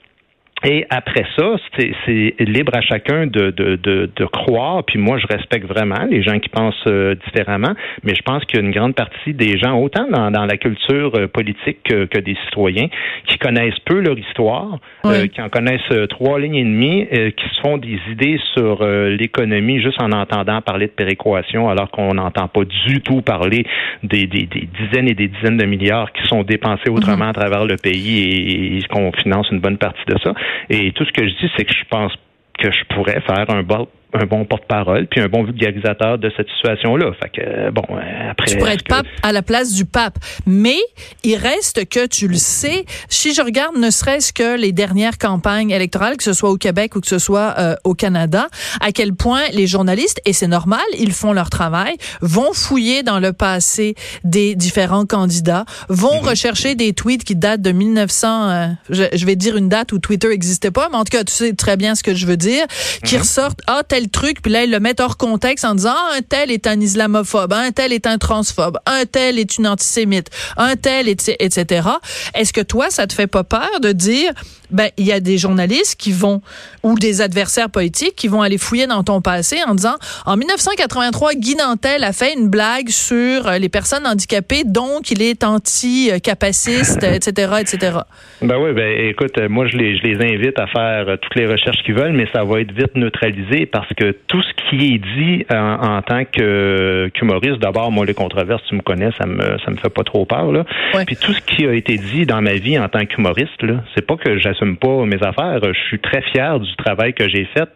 Et 0.65 0.85
après 0.89 1.25
ça, 1.37 1.55
c'est 1.77 2.33
libre 2.39 2.71
à 2.75 2.81
chacun 2.81 3.27
de, 3.27 3.51
de, 3.51 3.75
de, 3.75 4.09
de, 4.15 4.25
croire. 4.25 4.83
Puis 4.83 4.97
moi, 4.97 5.19
je 5.19 5.27
respecte 5.27 5.67
vraiment 5.67 6.05
les 6.09 6.23
gens 6.23 6.39
qui 6.39 6.49
pensent 6.49 6.73
euh, 6.87 7.13
différemment, 7.27 7.73
mais 8.03 8.15
je 8.15 8.21
pense 8.23 8.43
qu'il 8.45 8.59
y 8.59 8.63
a 8.63 8.65
une 8.65 8.73
grande 8.73 8.95
partie 8.95 9.33
des 9.33 9.59
gens, 9.59 9.79
autant 9.79 10.07
dans, 10.09 10.31
dans 10.31 10.45
la 10.45 10.57
culture 10.57 11.11
euh, 11.15 11.27
politique 11.27 11.83
que, 11.83 12.05
que, 12.05 12.17
des 12.17 12.35
citoyens, 12.45 12.87
qui 13.27 13.37
connaissent 13.37 13.79
peu 13.85 13.99
leur 13.99 14.17
histoire, 14.17 14.79
euh, 15.05 15.27
qui 15.27 15.39
en 15.39 15.49
connaissent 15.49 16.07
trois 16.09 16.39
lignes 16.39 16.55
et 16.55 16.63
demie, 16.63 17.07
qui 17.37 17.49
se 17.55 17.61
font 17.61 17.77
des 17.77 17.99
idées 18.11 18.39
sur 18.55 18.83
l'économie 18.83 19.81
juste 19.81 20.01
en 20.01 20.11
entendant 20.11 20.61
parler 20.61 20.87
de 20.87 20.91
péréquation, 20.91 21.69
alors 21.69 21.91
qu'on 21.91 22.15
n'entend 22.15 22.47
pas 22.47 22.63
du 22.63 23.01
tout 23.01 23.21
parler 23.21 23.65
des, 24.01 24.25
des, 24.25 24.47
des, 24.47 24.67
dizaines 24.79 25.07
et 25.07 25.13
des 25.13 25.27
dizaines 25.27 25.57
de 25.57 25.65
milliards 25.65 26.11
qui 26.11 26.25
sont 26.27 26.43
dépensés 26.43 26.89
autrement 26.89 27.25
mhm. 27.25 27.29
à 27.29 27.33
travers 27.33 27.65
le 27.65 27.75
pays 27.75 28.19
et, 28.19 28.77
et 28.77 28.81
qu'on 28.83 29.11
finance 29.11 29.47
une 29.51 29.59
bonne 29.59 29.77
partie 29.77 30.05
de 30.07 30.15
ça. 30.23 30.33
Et 30.69 30.91
tout 30.93 31.05
ce 31.05 31.11
que 31.11 31.27
je 31.27 31.33
dis, 31.35 31.51
c'est 31.55 31.65
que 31.65 31.73
je 31.73 31.85
pense 31.89 32.13
que 32.57 32.71
je 32.71 32.95
pourrais 32.95 33.21
faire 33.21 33.49
un 33.49 33.63
bon 33.63 33.87
un 34.15 34.25
bon 34.25 34.45
porte-parole 34.45 35.07
puis 35.07 35.21
un 35.21 35.27
bon 35.27 35.43
vulgarisateur 35.43 36.17
de 36.17 36.31
cette 36.35 36.47
situation-là. 36.49 37.11
Fait 37.21 37.29
que 37.29 37.69
bon, 37.71 37.83
euh, 37.91 38.31
après. 38.31 38.51
Tu 38.51 38.57
pourrais 38.57 38.73
être 38.73 38.87
pape 38.87 39.05
à 39.23 39.31
la 39.31 39.41
place 39.41 39.73
du 39.73 39.85
pape, 39.85 40.17
mais 40.45 40.77
il 41.23 41.35
reste 41.35 41.87
que 41.89 42.07
tu 42.07 42.27
le 42.27 42.35
sais. 42.35 42.85
Si 43.09 43.33
je 43.33 43.41
regarde, 43.41 43.77
ne 43.77 43.89
serait-ce 43.89 44.33
que 44.33 44.57
les 44.57 44.71
dernières 44.71 45.17
campagnes 45.17 45.71
électorales, 45.71 46.17
que 46.17 46.23
ce 46.23 46.33
soit 46.33 46.49
au 46.49 46.57
Québec 46.57 46.95
ou 46.95 47.01
que 47.01 47.07
ce 47.07 47.19
soit 47.19 47.55
euh, 47.57 47.75
au 47.83 47.93
Canada, 47.93 48.47
à 48.81 48.91
quel 48.91 49.13
point 49.13 49.41
les 49.53 49.67
journalistes 49.67 50.21
et 50.25 50.33
c'est 50.33 50.47
normal, 50.47 50.81
ils 50.97 51.11
font 51.11 51.33
leur 51.33 51.49
travail, 51.49 51.95
vont 52.21 52.53
fouiller 52.53 53.03
dans 53.03 53.19
le 53.19 53.33
passé 53.33 53.95
des 54.23 54.55
différents 54.55 55.05
candidats, 55.05 55.65
vont 55.89 56.21
mhm. 56.21 56.29
rechercher 56.29 56.75
des 56.75 56.93
tweets 56.93 57.23
qui 57.23 57.35
datent 57.35 57.61
de 57.61 57.71
1900. 57.71 58.49
Euh, 58.49 58.67
je, 58.89 59.25
vais 59.25 59.35
dire 59.35 59.57
une 59.57 59.69
date 59.69 59.91
où 59.91 59.99
Twitter 59.99 60.29
n'existait 60.29 60.71
pas, 60.71 60.89
mais 60.89 60.97
en 60.97 61.03
tout 61.03 61.17
cas, 61.17 61.23
tu 61.23 61.33
sais 61.33 61.53
très 61.53 61.77
bien 61.77 61.95
ce 61.95 62.03
que 62.03 62.13
je 62.13 62.25
veux 62.25 62.37
dire, 62.37 62.65
qui 63.03 63.15
mhm. 63.15 63.21
ressortent 63.21 63.61
ah 63.67 63.81
tel 63.87 64.04
truc, 64.09 64.41
puis 64.41 64.51
là, 64.51 64.63
ils 64.63 64.71
le 64.71 64.79
mettent 64.79 64.99
hors 64.99 65.17
contexte 65.17 65.65
en 65.65 65.75
disant, 65.75 65.93
ah, 65.95 66.15
un 66.17 66.21
tel 66.21 66.51
est 66.51 66.67
un 66.67 66.79
islamophobe, 66.79 67.53
un 67.53 67.71
tel 67.71 67.93
est 67.93 68.07
un 68.07 68.17
transphobe, 68.17 68.77
un 68.85 69.05
tel 69.05 69.39
est 69.39 69.57
une 69.57 69.67
antisémite, 69.67 70.29
un 70.57 70.75
tel, 70.75 71.07
etc. 71.07 71.89
Est-ce 72.33 72.53
que 72.53 72.61
toi, 72.61 72.89
ça 72.89 73.07
te 73.07 73.13
fait 73.13 73.27
pas 73.27 73.43
peur 73.43 73.79
de 73.81 73.91
dire, 73.91 74.31
ben, 74.71 74.89
il 74.97 75.05
y 75.05 75.11
a 75.11 75.19
des 75.19 75.37
journalistes 75.37 75.99
qui 75.99 76.11
vont, 76.11 76.41
ou 76.83 76.95
des 76.95 77.21
adversaires 77.21 77.69
politiques 77.69 78.15
qui 78.15 78.27
vont 78.27 78.41
aller 78.41 78.57
fouiller 78.57 78.87
dans 78.87 79.03
ton 79.03 79.21
passé 79.21 79.57
en 79.67 79.75
disant, 79.75 79.95
en 80.25 80.37
1983, 80.37 81.33
Guy 81.35 81.55
Nantel 81.55 82.03
a 82.03 82.13
fait 82.13 82.33
une 82.33 82.49
blague 82.49 82.89
sur 82.89 83.47
euh, 83.47 83.57
les 83.57 83.69
personnes 83.69 84.05
handicapées, 84.05 84.63
donc 84.65 85.11
il 85.11 85.21
est 85.21 85.43
anti-capaciste, 85.43 87.03
etc., 87.15 87.53
etc. 87.59 87.97
Ben 88.41 88.57
oui, 88.57 88.73
ben 88.73 89.09
écoute, 89.09 89.37
moi 89.49 89.67
je 89.67 89.77
les, 89.77 89.97
je 89.97 90.03
les 90.03 90.15
invite 90.15 90.59
à 90.59 90.67
faire 90.67 91.07
euh, 91.07 91.17
toutes 91.17 91.35
les 91.35 91.47
recherches 91.47 91.81
qu'ils 91.83 91.95
veulent, 91.95 92.13
mais 92.13 92.27
ça 92.33 92.43
va 92.43 92.61
être 92.61 92.71
vite 92.71 92.95
neutralisé 92.95 93.65
parce 93.65 93.91
que 93.95 94.15
tout 94.27 94.41
ce 94.41 94.69
qui 94.69 94.95
est 94.95 94.97
dit 94.97 95.45
en, 95.49 96.01
tant 96.01 96.23
qu'humoriste, 96.25 97.59
d'abord, 97.59 97.91
moi 97.91 98.05
les 98.05 98.13
controverses, 98.13 98.61
tu 98.67 98.75
me 98.75 98.81
connais, 98.81 99.09
ça 99.17 99.25
me 99.25 99.57
ça 99.63 99.71
me 99.71 99.77
fait 99.77 99.89
pas 99.89 100.03
trop 100.03 100.25
peur 100.25 100.51
là. 100.51 100.65
Puis 101.05 101.15
tout 101.15 101.33
ce 101.33 101.41
qui 101.41 101.65
a 101.65 101.73
été 101.73 101.97
dit 101.97 102.25
dans 102.25 102.41
ma 102.41 102.53
vie 102.53 102.77
en 102.77 102.87
tant 102.87 103.05
qu'humoriste, 103.05 103.61
là, 103.61 103.83
c'est 103.93 104.05
pas 104.05 104.15
que 104.17 104.37
j'assume 104.37 104.64
pas 104.73 105.05
mes 105.05 105.21
affaires. 105.21 105.59
Je 105.61 105.79
suis 105.87 105.99
très 105.99 106.21
fier 106.21 106.59
du 106.59 106.75
travail 106.77 107.13
que 107.13 107.29
j'ai 107.29 107.47
fait 107.55 107.69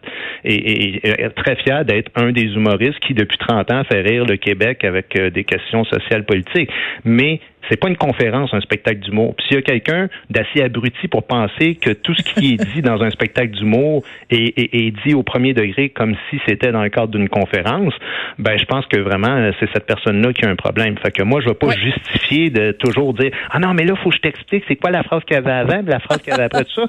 et, 0.43 1.01
très 1.35 1.55
fier 1.57 1.85
d'être 1.85 2.11
un 2.15 2.31
des 2.31 2.53
humoristes 2.55 2.99
qui 2.99 3.13
depuis 3.13 3.37
30 3.37 3.71
ans 3.71 3.83
fait 3.83 4.01
rire 4.01 4.25
le 4.25 4.37
Québec 4.37 4.83
avec 4.83 5.15
euh, 5.15 5.29
des 5.29 5.43
questions 5.43 5.83
sociales 5.85 6.25
politiques. 6.25 6.69
Mais 7.05 7.39
c'est 7.69 7.77
pas 7.77 7.87
une 7.87 7.97
conférence, 7.97 8.53
un 8.53 8.61
spectacle 8.61 8.99
d'humour. 8.99 9.35
Puis 9.35 9.47
s'il 9.47 9.55
y 9.57 9.59
a 9.59 9.61
quelqu'un 9.61 10.09
d'assez 10.29 10.61
abruti 10.61 11.07
pour 11.07 11.25
penser 11.25 11.75
que 11.75 11.91
tout 11.91 12.13
ce 12.15 12.23
qui 12.23 12.53
est 12.53 12.73
dit 12.73 12.81
dans 12.81 13.01
un 13.01 13.09
spectacle 13.09 13.51
d'humour 13.51 14.03
est, 14.29 14.57
est, 14.57 14.91
dit 15.05 15.13
au 15.13 15.23
premier 15.23 15.53
degré 15.53 15.89
comme 15.89 16.15
si 16.29 16.39
c'était 16.47 16.71
dans 16.71 16.83
le 16.83 16.89
cadre 16.89 17.09
d'une 17.09 17.29
conférence, 17.29 17.93
ben 18.37 18.57
je 18.57 18.65
pense 18.65 18.85
que 18.87 18.99
vraiment 18.99 19.51
c'est 19.59 19.69
cette 19.73 19.85
personne-là 19.85 20.33
qui 20.33 20.45
a 20.45 20.49
un 20.49 20.55
problème. 20.55 20.97
Fait 20.97 21.11
que 21.11 21.23
moi 21.23 21.41
je 21.41 21.47
vais 21.49 21.55
pas 21.55 21.71
justifier 21.71 22.49
de 22.49 22.71
toujours 22.71 23.13
dire 23.13 23.31
ah 23.51 23.59
non 23.59 23.73
mais 23.73 23.85
là 23.85 23.95
faut 23.95 24.09
que 24.09 24.15
je 24.15 24.21
t'explique 24.21 24.63
c'est 24.67 24.75
quoi 24.75 24.91
la 24.91 25.03
phrase 25.03 25.23
qu'il 25.25 25.35
y 25.35 25.39
avait 25.39 25.51
avant, 25.51 25.81
la 25.85 25.99
phrase 25.99 26.19
qu'il 26.21 26.31
y 26.31 26.33
avait 26.33 26.43
après 26.43 26.65
tout 26.65 26.73
ça. 26.73 26.85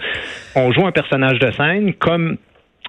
On 0.56 0.72
joue 0.72 0.86
un 0.86 0.92
personnage 0.92 1.38
de 1.38 1.50
scène 1.52 1.94
comme 1.94 2.38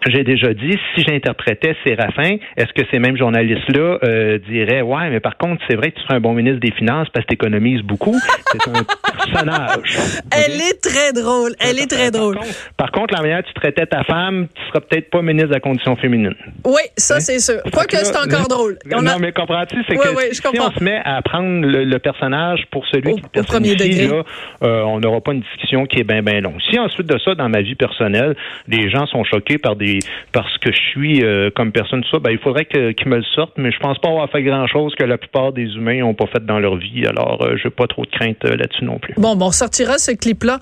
j'ai 0.09 0.23
déjà 0.23 0.53
dit, 0.53 0.77
si 0.95 1.03
j'interprétais 1.03 1.75
Séraphin, 1.83 2.37
est-ce 2.57 2.73
que 2.73 2.81
ces 2.89 2.99
mêmes 2.99 3.17
journalistes-là 3.17 3.99
euh, 4.03 4.39
diraient 4.49 4.81
Ouais, 4.81 5.09
mais 5.09 5.19
par 5.19 5.37
contre, 5.37 5.61
c'est 5.69 5.75
vrai 5.75 5.91
que 5.91 5.97
tu 5.97 6.03
serais 6.03 6.15
un 6.15 6.19
bon 6.19 6.33
ministre 6.33 6.59
des 6.59 6.71
Finances 6.71 7.07
parce 7.13 7.25
que 7.25 7.29
tu 7.29 7.35
économises 7.35 7.81
beaucoup. 7.81 8.17
C'est 8.51 8.67
un 8.67 8.83
personnage. 9.17 10.21
Elle 10.31 10.59
est 10.59 10.81
très 10.81 11.13
drôle. 11.13 11.51
Elle 11.59 11.79
est 11.79 11.89
très 11.89 12.09
drôle. 12.09 12.39
Par 12.77 12.91
contre, 12.91 13.13
la 13.13 13.21
manière 13.21 13.43
tu 13.43 13.53
traitais 13.53 13.85
ta 13.85 14.03
femme, 14.03 14.47
tu 14.55 14.61
seras 14.69 14.79
peut-être 14.79 15.09
pas 15.09 15.21
ministre 15.21 15.49
de 15.49 15.53
la 15.53 15.59
condition 15.59 15.95
féminine. 15.95 16.35
Oui, 16.65 16.81
ça, 16.97 17.15
hein? 17.15 17.19
c'est 17.19 17.39
sûr. 17.39 17.61
Quoique 17.71 17.97
c'est 17.97 18.17
encore 18.17 18.47
drôle. 18.47 18.77
non, 18.85 19.19
mais 19.19 19.31
comprends-tu, 19.31 19.77
c'est 19.87 19.95
que 19.95 20.33
si 20.33 20.59
on 20.59 20.71
se 20.71 20.83
met 20.83 21.01
à 21.05 21.21
prendre 21.21 21.65
le, 21.65 22.01
personnage 22.01 22.65
pour 22.71 22.87
celui 22.87 23.13
qui 23.15 23.39
au 23.39 23.43
premier 23.43 23.75
degré. 23.75 24.07
Là, 24.07 24.23
euh, 24.63 24.81
on 24.83 24.99
n'aura 24.99 25.21
pas 25.21 25.33
une 25.33 25.41
discussion 25.41 25.85
qui 25.85 25.99
est 25.99 26.03
bien, 26.03 26.23
bien 26.23 26.41
longue. 26.41 26.59
Si 26.71 26.79
ensuite 26.79 27.05
de 27.05 27.19
ça, 27.19 27.35
dans 27.35 27.47
ma 27.47 27.61
vie 27.61 27.75
personnelle, 27.75 28.35
les 28.67 28.89
gens 28.89 29.05
sont 29.05 29.23
choqués 29.23 29.59
par 29.59 29.75
des 29.75 29.90
parce 30.31 30.57
que 30.59 30.71
je 30.71 30.79
suis 30.91 31.23
euh, 31.23 31.49
comme 31.55 31.71
personne, 31.71 32.01
tout 32.01 32.09
ça, 32.11 32.19
ben, 32.19 32.31
il 32.31 32.39
faudrait 32.39 32.65
qu'ils 32.65 33.07
me 33.07 33.17
le 33.17 33.23
sortent, 33.35 33.57
mais 33.57 33.71
je 33.71 33.79
pense 33.79 33.97
pas 33.99 34.09
avoir 34.09 34.29
fait 34.29 34.43
grand-chose 34.43 34.93
que 34.95 35.03
la 35.03 35.17
plupart 35.17 35.53
des 35.53 35.63
humains 35.63 35.99
n'ont 35.99 36.13
pas 36.13 36.27
fait 36.27 36.45
dans 36.45 36.59
leur 36.59 36.77
vie. 36.77 37.05
Alors, 37.05 37.41
euh, 37.41 37.55
je 37.57 37.67
n'ai 37.67 37.71
pas 37.71 37.87
trop 37.87 38.05
de 38.05 38.11
crainte 38.11 38.37
euh, 38.45 38.55
là-dessus 38.55 38.85
non 38.85 38.99
plus. 38.99 39.13
Bon, 39.17 39.35
bon, 39.35 39.47
on 39.47 39.51
sortira 39.51 39.97
ce 39.97 40.11
clip-là 40.11 40.59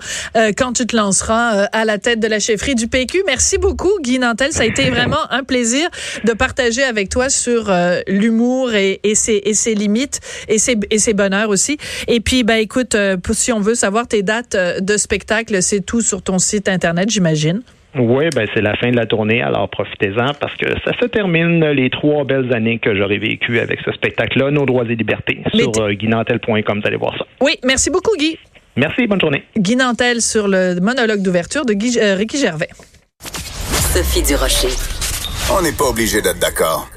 quand 0.56 0.72
tu 0.72 0.86
te 0.86 0.96
lanceras 0.96 1.66
à 1.72 1.84
la 1.84 1.98
tête 1.98 2.20
de 2.20 2.26
la 2.26 2.38
chefferie 2.38 2.74
du 2.74 2.88
PQ. 2.88 3.22
Merci 3.26 3.58
beaucoup, 3.58 3.90
Guy 4.00 4.18
Nantel. 4.18 4.52
Ça 4.52 4.62
a 4.62 4.66
été 4.66 4.90
vraiment 4.90 5.30
un 5.30 5.44
plaisir 5.44 5.88
de 6.24 6.32
partager 6.32 6.82
avec 6.82 7.08
toi 7.08 7.28
sur 7.28 7.70
l'humour 8.08 8.74
et, 8.74 9.00
et, 9.04 9.14
ses, 9.14 9.40
et 9.44 9.54
ses 9.54 9.74
limites 9.74 10.20
et 10.48 10.58
ses, 10.58 10.76
et 10.90 10.98
ses 10.98 11.14
bonheurs 11.14 11.48
aussi. 11.48 11.78
Et 12.08 12.20
puis, 12.20 12.42
ben, 12.42 12.56
écoute, 12.56 12.96
si 13.32 13.52
on 13.52 13.60
veut 13.60 13.74
savoir 13.74 14.06
tes 14.06 14.22
dates 14.22 14.56
de 14.56 14.96
spectacle, 14.96 15.62
c'est 15.62 15.84
tout 15.84 16.00
sur 16.00 16.22
ton 16.22 16.38
site 16.38 16.68
Internet, 16.68 17.10
j'imagine. 17.10 17.62
Oui, 17.96 18.26
ben 18.34 18.46
c'est 18.54 18.62
la 18.62 18.76
fin 18.76 18.90
de 18.90 18.96
la 18.96 19.06
tournée, 19.06 19.42
alors 19.42 19.68
profitez-en 19.68 20.32
parce 20.40 20.54
que 20.56 20.68
ça 20.84 20.92
se 21.00 21.06
termine 21.06 21.64
les 21.70 21.90
trois 21.90 22.24
belles 22.24 22.54
années 22.54 22.78
que 22.78 22.94
j'aurais 22.94 23.18
vécues 23.18 23.58
avec 23.58 23.80
ce 23.84 23.90
spectacle-là, 23.92 24.50
Nos 24.50 24.64
droits 24.64 24.84
et 24.84 24.94
libertés, 24.94 25.42
sur 25.52 25.72
euh, 25.80 25.92
guinantel.com, 25.92 26.80
vous 26.80 26.86
allez 26.86 26.96
voir 26.96 27.16
ça. 27.18 27.24
Oui, 27.40 27.58
merci 27.64 27.90
beaucoup 27.90 28.16
Guy. 28.16 28.38
Merci, 28.76 29.06
bonne 29.08 29.20
journée. 29.20 29.42
Guy 29.56 29.74
Nantel 29.76 30.20
sur 30.20 30.46
le 30.46 30.78
monologue 30.80 31.22
d'ouverture 31.22 31.64
de 31.66 31.72
Guy, 31.72 31.98
euh, 31.98 32.14
Ricky 32.14 32.38
Gervais. 32.38 32.68
Sophie 33.92 34.22
Durocher. 34.22 34.68
On 35.52 35.62
n'est 35.62 35.72
pas 35.72 35.86
obligé 35.86 36.22
d'être 36.22 36.38
d'accord. 36.38 36.86